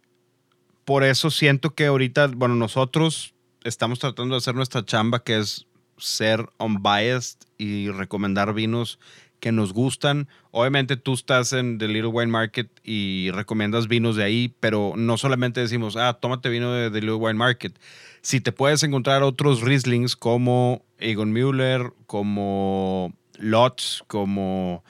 [0.85, 3.35] por eso siento que ahorita, bueno, nosotros
[3.65, 5.67] estamos tratando de hacer nuestra chamba, que es
[5.99, 8.99] ser unbiased y recomendar vinos
[9.45, 10.27] que nos gustan.
[10.53, 15.19] Obviamente tú estás en The Little Wine Market y recomiendas vinos de ahí, pero no
[15.19, 17.79] solamente decimos, ah, tómate vino de The Little Wine Market.
[18.23, 24.83] Si te puedes encontrar otros Rieslings como Egon Müller, como Lotz, como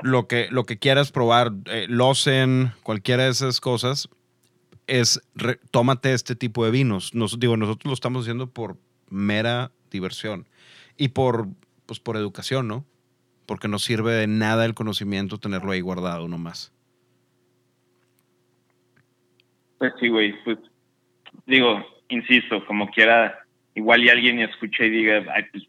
[0.00, 1.86] lo que, lo que quieras probar, eh,
[2.82, 4.08] cualquiera de esas cosas,
[4.86, 7.14] es re- tómate este tipo de vinos.
[7.14, 8.78] Nos, digo, nosotros lo estamos haciendo por
[9.10, 10.48] mera diversión
[10.96, 11.48] y por,
[11.84, 12.86] pues, por educación, ¿no?
[13.46, 16.72] Porque no sirve de nada el conocimiento tenerlo ahí guardado nomás.
[19.78, 20.58] Pues sí, güey, pues
[21.46, 23.38] digo, insisto, como quiera,
[23.74, 25.64] igual y alguien escuche y diga, "Ay, pues,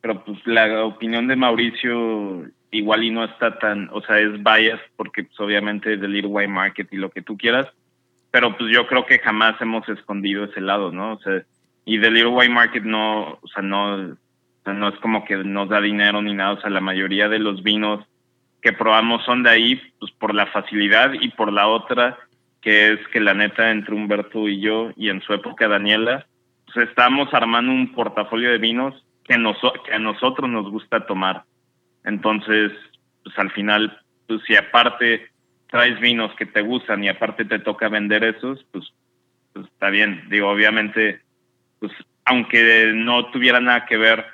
[0.00, 4.80] pero pues la opinión de Mauricio igual y no está tan, o sea, es bias
[4.96, 7.68] porque pues obviamente es del Wine Market y lo que tú quieras,
[8.30, 11.12] pero pues yo creo que jamás hemos escondido ese lado, ¿no?
[11.12, 11.44] O sea,
[11.84, 14.16] y del Wine Market no, o sea, no,
[14.66, 17.62] no es como que nos da dinero ni nada, o sea, la mayoría de los
[17.62, 18.04] vinos
[18.60, 22.18] que probamos son de ahí, pues por la facilidad y por la otra,
[22.60, 26.26] que es que la neta entre Humberto y yo y en su época Daniela,
[26.66, 28.94] pues estamos armando un portafolio de vinos
[29.24, 29.34] que,
[29.84, 31.42] que a nosotros nos gusta tomar.
[32.04, 32.70] Entonces,
[33.24, 35.28] pues al final, pues si aparte
[35.68, 38.92] traes vinos que te gustan y aparte te toca vender esos, pues,
[39.52, 40.22] pues está bien.
[40.28, 41.20] Digo, obviamente,
[41.80, 41.92] pues
[42.24, 44.24] aunque no tuviera nada que ver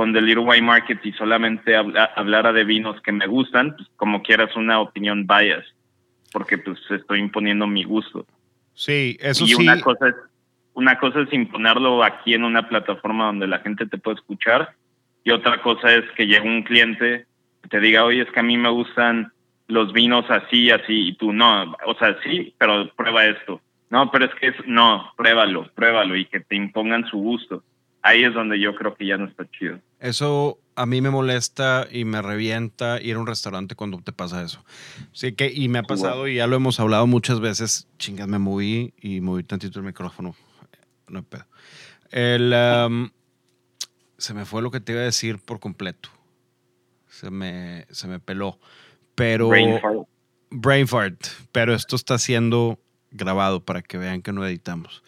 [0.00, 4.22] con The Little Wine Market y solamente hablara de vinos que me gustan, pues como
[4.22, 5.62] quieras una opinión bias,
[6.32, 8.24] porque pues estoy imponiendo mi gusto.
[8.72, 9.54] Sí, eso y sí.
[9.56, 10.14] Una cosa, es,
[10.72, 14.70] una cosa es imponerlo aquí en una plataforma donde la gente te puede escuchar
[15.22, 17.26] y otra cosa es que llegue un cliente
[17.62, 19.30] y te diga, oye, es que a mí me gustan
[19.66, 23.60] los vinos así, así, y tú no, o sea, sí, pero prueba esto.
[23.90, 27.62] No, pero es que es, no, pruébalo, pruébalo y que te impongan su gusto.
[28.00, 29.78] Ahí es donde yo creo que ya no está chido.
[30.00, 34.42] Eso a mí me molesta y me revienta ir a un restaurante cuando te pasa
[34.42, 34.64] eso.
[35.12, 37.86] Sí que, y me ha pasado y ya lo hemos hablado muchas veces.
[37.98, 40.34] Chingas, me moví y moví tantito el micrófono.
[41.06, 41.46] No hay pedo.
[42.10, 43.10] El, um,
[44.16, 46.08] se me fue lo que te iba a decir por completo.
[47.08, 48.58] Se me, se me peló.
[49.14, 49.48] Pero.
[49.48, 50.08] Brain fart.
[50.50, 51.26] Brain fart.
[51.52, 52.78] Pero esto está siendo
[53.10, 55.02] grabado para que vean que no editamos.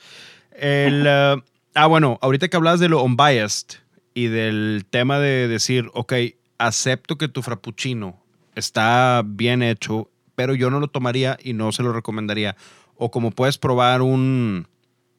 [0.51, 1.43] El, uh,
[1.75, 3.81] ah, bueno, ahorita que hablas de lo unbiased
[4.15, 6.13] y del tema de decir, ok,
[6.59, 8.23] acepto que tu frappuccino
[8.55, 12.57] está bien hecho, pero yo no lo tomaría y no se lo recomendaría.
[12.97, 14.69] O como puedes probar un,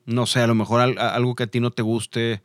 [0.05, 2.41] no sé, a lo mejor algo que a ti no te guste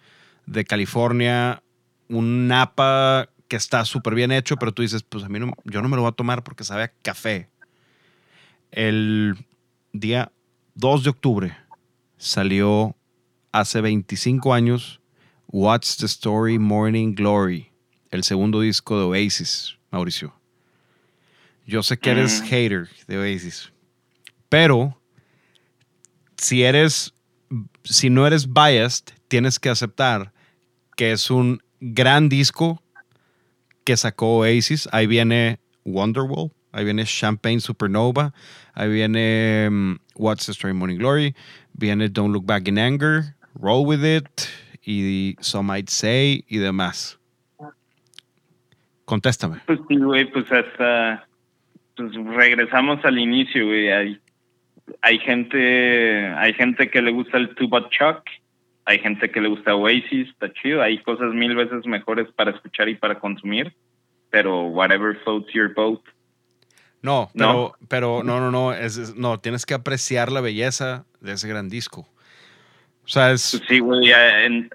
[0.47, 1.63] de California,
[2.09, 5.83] un napa que está súper bien hecho, pero tú dices, pues a mí no, yo
[5.83, 7.49] no me lo voy a tomar porque sabe a café.
[8.71, 9.37] El
[9.93, 10.33] día
[10.75, 11.57] 2 de octubre
[12.19, 12.95] salió
[13.53, 15.01] hace 25 años
[15.51, 17.73] What's the Story Morning Glory,
[18.11, 20.35] el segundo disco de Oasis, Mauricio.
[21.67, 23.73] Yo sé que eres hater de Oasis,
[24.51, 25.01] pero
[26.37, 27.15] si eres,
[27.83, 30.35] si no eres biased, tienes que aceptar
[30.99, 32.83] que es un gran disco
[33.85, 34.87] que sacó Oasis.
[34.93, 38.35] Ahí viene Wonderwall, ahí viene Champagne Supernova,
[38.75, 41.35] ahí viene um, What's the Story Morning Glory,
[41.73, 44.47] viene Don't Look Back in Anger, Roll With It
[44.91, 47.21] y Some Might Say y demás.
[49.05, 49.61] Contéstame.
[49.67, 51.27] Pues sí, güey, pues hasta
[51.95, 53.91] pues regresamos al inicio, güey.
[53.91, 54.21] Hay,
[55.03, 58.23] hay gente, hay gente que le gusta el Tuba Chuck,
[58.87, 62.89] hay gente que le gusta Oasis, está chido, hay cosas mil veces mejores para escuchar
[62.89, 63.75] y para consumir,
[64.31, 66.01] pero whatever floats your boat.
[67.03, 71.33] No, pero no, pero no, no, no, es, no, tienes que apreciar la belleza de
[71.33, 72.09] ese gran disco.
[73.09, 73.59] O sea, es...
[73.67, 74.13] Sí, güey,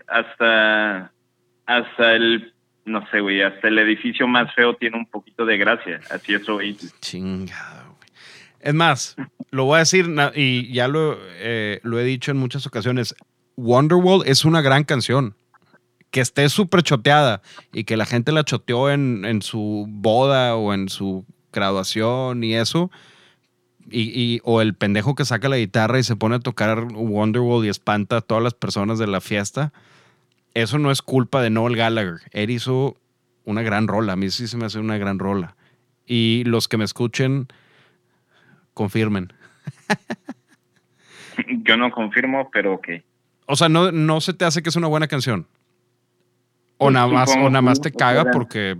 [0.07, 1.11] hasta,
[1.67, 2.51] hasta el,
[2.83, 6.49] no sé, güey, hasta el edificio más feo tiene un poquito de gracia, así es
[6.49, 6.95] Oasis.
[6.99, 8.09] Chingado, güey.
[8.59, 9.15] Es más,
[9.51, 13.13] lo voy a decir, y ya lo, eh, lo he dicho en muchas ocasiones,
[13.55, 15.35] Wonderwall es una gran canción.
[16.09, 20.73] Que esté súper choteada y que la gente la choteó en, en, su boda o
[20.73, 22.91] en su graduación y eso.
[23.89, 27.65] Y, y, o el pendejo que saca la guitarra y se pone a tocar Wonderwall
[27.65, 29.73] y espanta a todas las personas de la fiesta.
[30.53, 32.21] Eso no es culpa de Noel Gallagher.
[32.31, 32.95] Él hizo
[33.45, 34.13] una gran rola.
[34.13, 35.55] A mí sí se me hace una gran rola.
[36.05, 37.47] Y los que me escuchen,
[38.73, 39.33] confirmen.
[41.63, 42.87] Yo no confirmo, pero ok.
[43.45, 45.47] O sea, no, no se te hace que es una buena canción.
[46.77, 48.77] O nada más, o nada más te caga porque,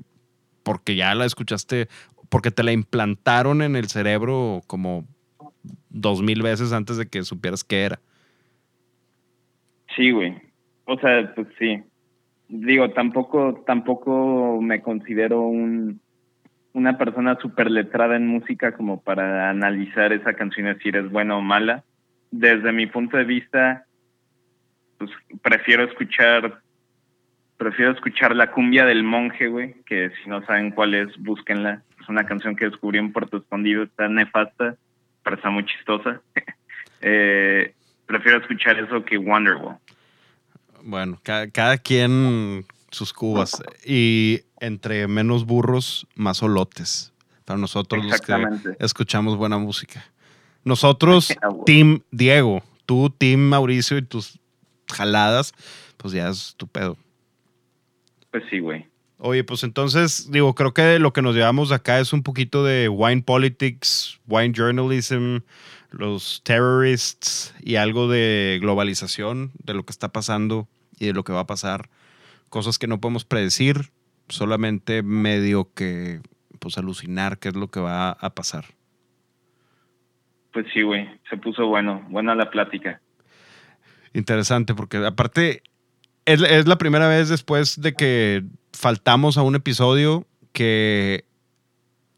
[0.63, 1.87] porque ya la escuchaste,
[2.33, 5.05] porque te la implantaron en el cerebro como
[5.91, 7.99] dos mil veces antes de que supieras qué era.
[9.95, 10.41] Sí, güey.
[10.85, 11.83] O sea, pues sí.
[12.47, 16.01] Digo, tampoco, tampoco me considero un,
[16.73, 21.37] una persona súper letrada en música como para analizar esa canción y decir es buena
[21.37, 21.83] o mala.
[22.31, 23.85] Desde mi punto de vista,
[24.97, 25.11] pues
[25.43, 26.63] prefiero escuchar
[27.63, 31.81] prefiero escuchar la cumbia del monje, güey, que si no saben cuál es, búsquenla.
[32.01, 34.75] Es una canción que descubrí en Puerto Escondido, está nefasta,
[35.23, 36.21] pero está muy chistosa.
[37.01, 37.73] eh,
[38.05, 39.77] prefiero escuchar eso que Wonderwall.
[40.83, 43.63] Bueno, cada, cada, quien sus cubas.
[43.85, 47.13] Y entre menos burros, más olotes.
[47.45, 50.03] Para nosotros los que escuchamos buena música.
[50.65, 51.33] Nosotros,
[51.65, 54.37] Team Diego, tú, Team Mauricio y tus
[54.91, 55.53] jaladas,
[55.95, 56.97] pues ya es tu pedo.
[58.33, 58.87] Pues sí, güey.
[59.19, 62.89] Oye, pues entonces, digo, creo que lo que nos llevamos acá es un poquito de
[62.89, 65.41] wine politics, wine journalism,
[65.91, 70.67] los terrorists y algo de globalización, de lo que está pasando
[70.97, 71.89] y de lo que va a pasar.
[72.49, 73.91] Cosas que no podemos predecir,
[74.29, 76.21] solamente medio que,
[76.57, 78.65] pues, alucinar qué es lo que va a pasar.
[80.53, 82.99] pues sí, güey, se puso bueno, buena la plática.
[84.11, 85.61] Interesante, porque aparte
[86.25, 91.25] es, es la primera vez después de que faltamos a un episodio que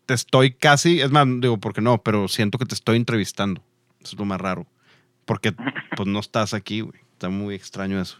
[0.06, 3.62] te estoy casi, es más, digo, porque no, pero siento que te estoy entrevistando.
[4.01, 4.68] Eso es lo más raro.
[5.26, 5.53] Porque
[5.95, 6.99] pues no estás aquí, güey.
[7.14, 8.20] Está muy extraño eso.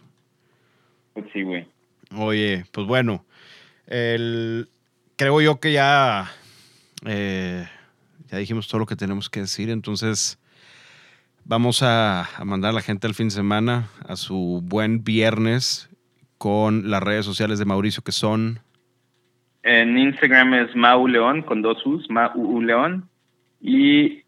[1.14, 1.68] Pues sí, güey.
[2.16, 3.24] Oye, pues bueno,
[3.86, 4.68] el,
[5.16, 6.30] creo yo que ya,
[7.04, 7.68] eh,
[8.30, 10.38] ya dijimos todo lo que tenemos que decir, entonces
[11.46, 15.88] vamos a, mandar a la gente al fin de semana a su buen viernes
[16.38, 18.58] con las redes sociales de Mauricio que son
[19.62, 23.08] En Instagram es Mau León con dos U's, Mau León.
[23.60, 24.22] Y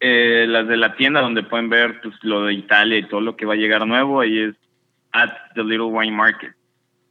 [0.00, 3.36] eh, las de la tienda donde pueden ver pues, lo de Italia y todo lo
[3.36, 4.54] que va a llegar nuevo, ahí es
[5.12, 6.52] at the Little Wine Market.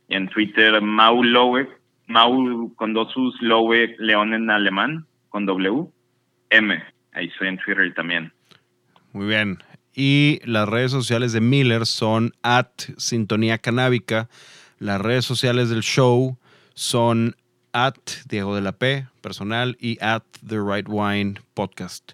[0.07, 1.67] Y en Twitter, Mau Lowe,
[2.07, 5.87] Mau con dos U's, Lowe León en alemán, con W,
[6.49, 6.83] M.
[7.13, 8.31] Ahí estoy en Twitter también.
[9.13, 9.63] Muy bien.
[9.93, 14.27] Y las redes sociales de Miller son at Sintonía Canábica.
[14.79, 16.37] Las redes sociales del show
[16.73, 17.35] son
[17.73, 17.95] at
[18.27, 22.13] Diego de la P, personal, y at The Right Wine Podcast.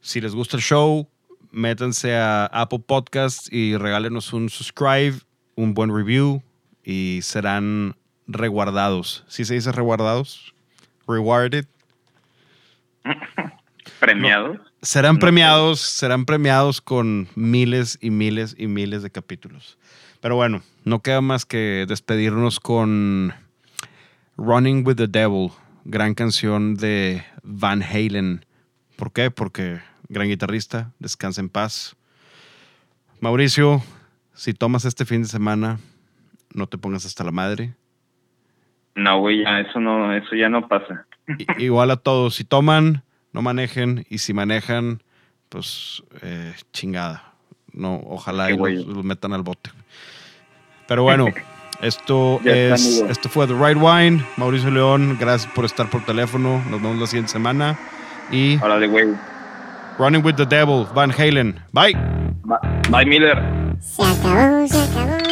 [0.00, 1.08] Si les gusta el show,
[1.50, 5.18] métanse a Apple Podcasts y regálenos un subscribe,
[5.54, 6.42] un buen review
[6.82, 7.94] y serán
[8.26, 9.24] reguardados.
[9.28, 10.54] ¿Sí se dice reguardados?
[11.06, 11.66] Rewarded.
[14.00, 14.67] Premiados.
[14.82, 15.02] Sé.
[15.20, 19.78] premiados, serán premiados con miles y miles y miles de capítulos.
[20.20, 23.32] Pero bueno, no queda más que despedirnos con
[24.36, 25.50] Running with the Devil,
[25.84, 28.44] gran canción de Van Halen.
[28.96, 29.30] ¿Por qué?
[29.30, 31.96] Porque gran guitarrista, descansa en paz.
[33.20, 33.82] Mauricio,
[34.34, 35.78] si tomas este fin de semana,
[36.54, 37.74] no te pongas hasta la madre.
[38.94, 41.06] No, güey, ya, eso, no, eso ya no pasa.
[41.58, 43.02] Igual a todos, si toman,
[43.32, 45.02] no manejen y si manejan,
[45.48, 47.32] pues eh, chingada.
[47.72, 49.70] No, ojalá y los, los metan al bote.
[50.86, 51.26] Pero bueno,
[51.82, 54.24] esto es esto fue The Right Wine.
[54.36, 56.62] Mauricio León, gracias por estar por teléfono.
[56.70, 57.78] Nos vemos la siguiente semana.
[58.30, 59.08] Y de güey.
[59.98, 61.60] Running with the Devil, Van Halen.
[61.72, 61.96] Bye.
[62.90, 63.36] Bye, Miller.
[63.80, 65.27] Se acabó, se acabó.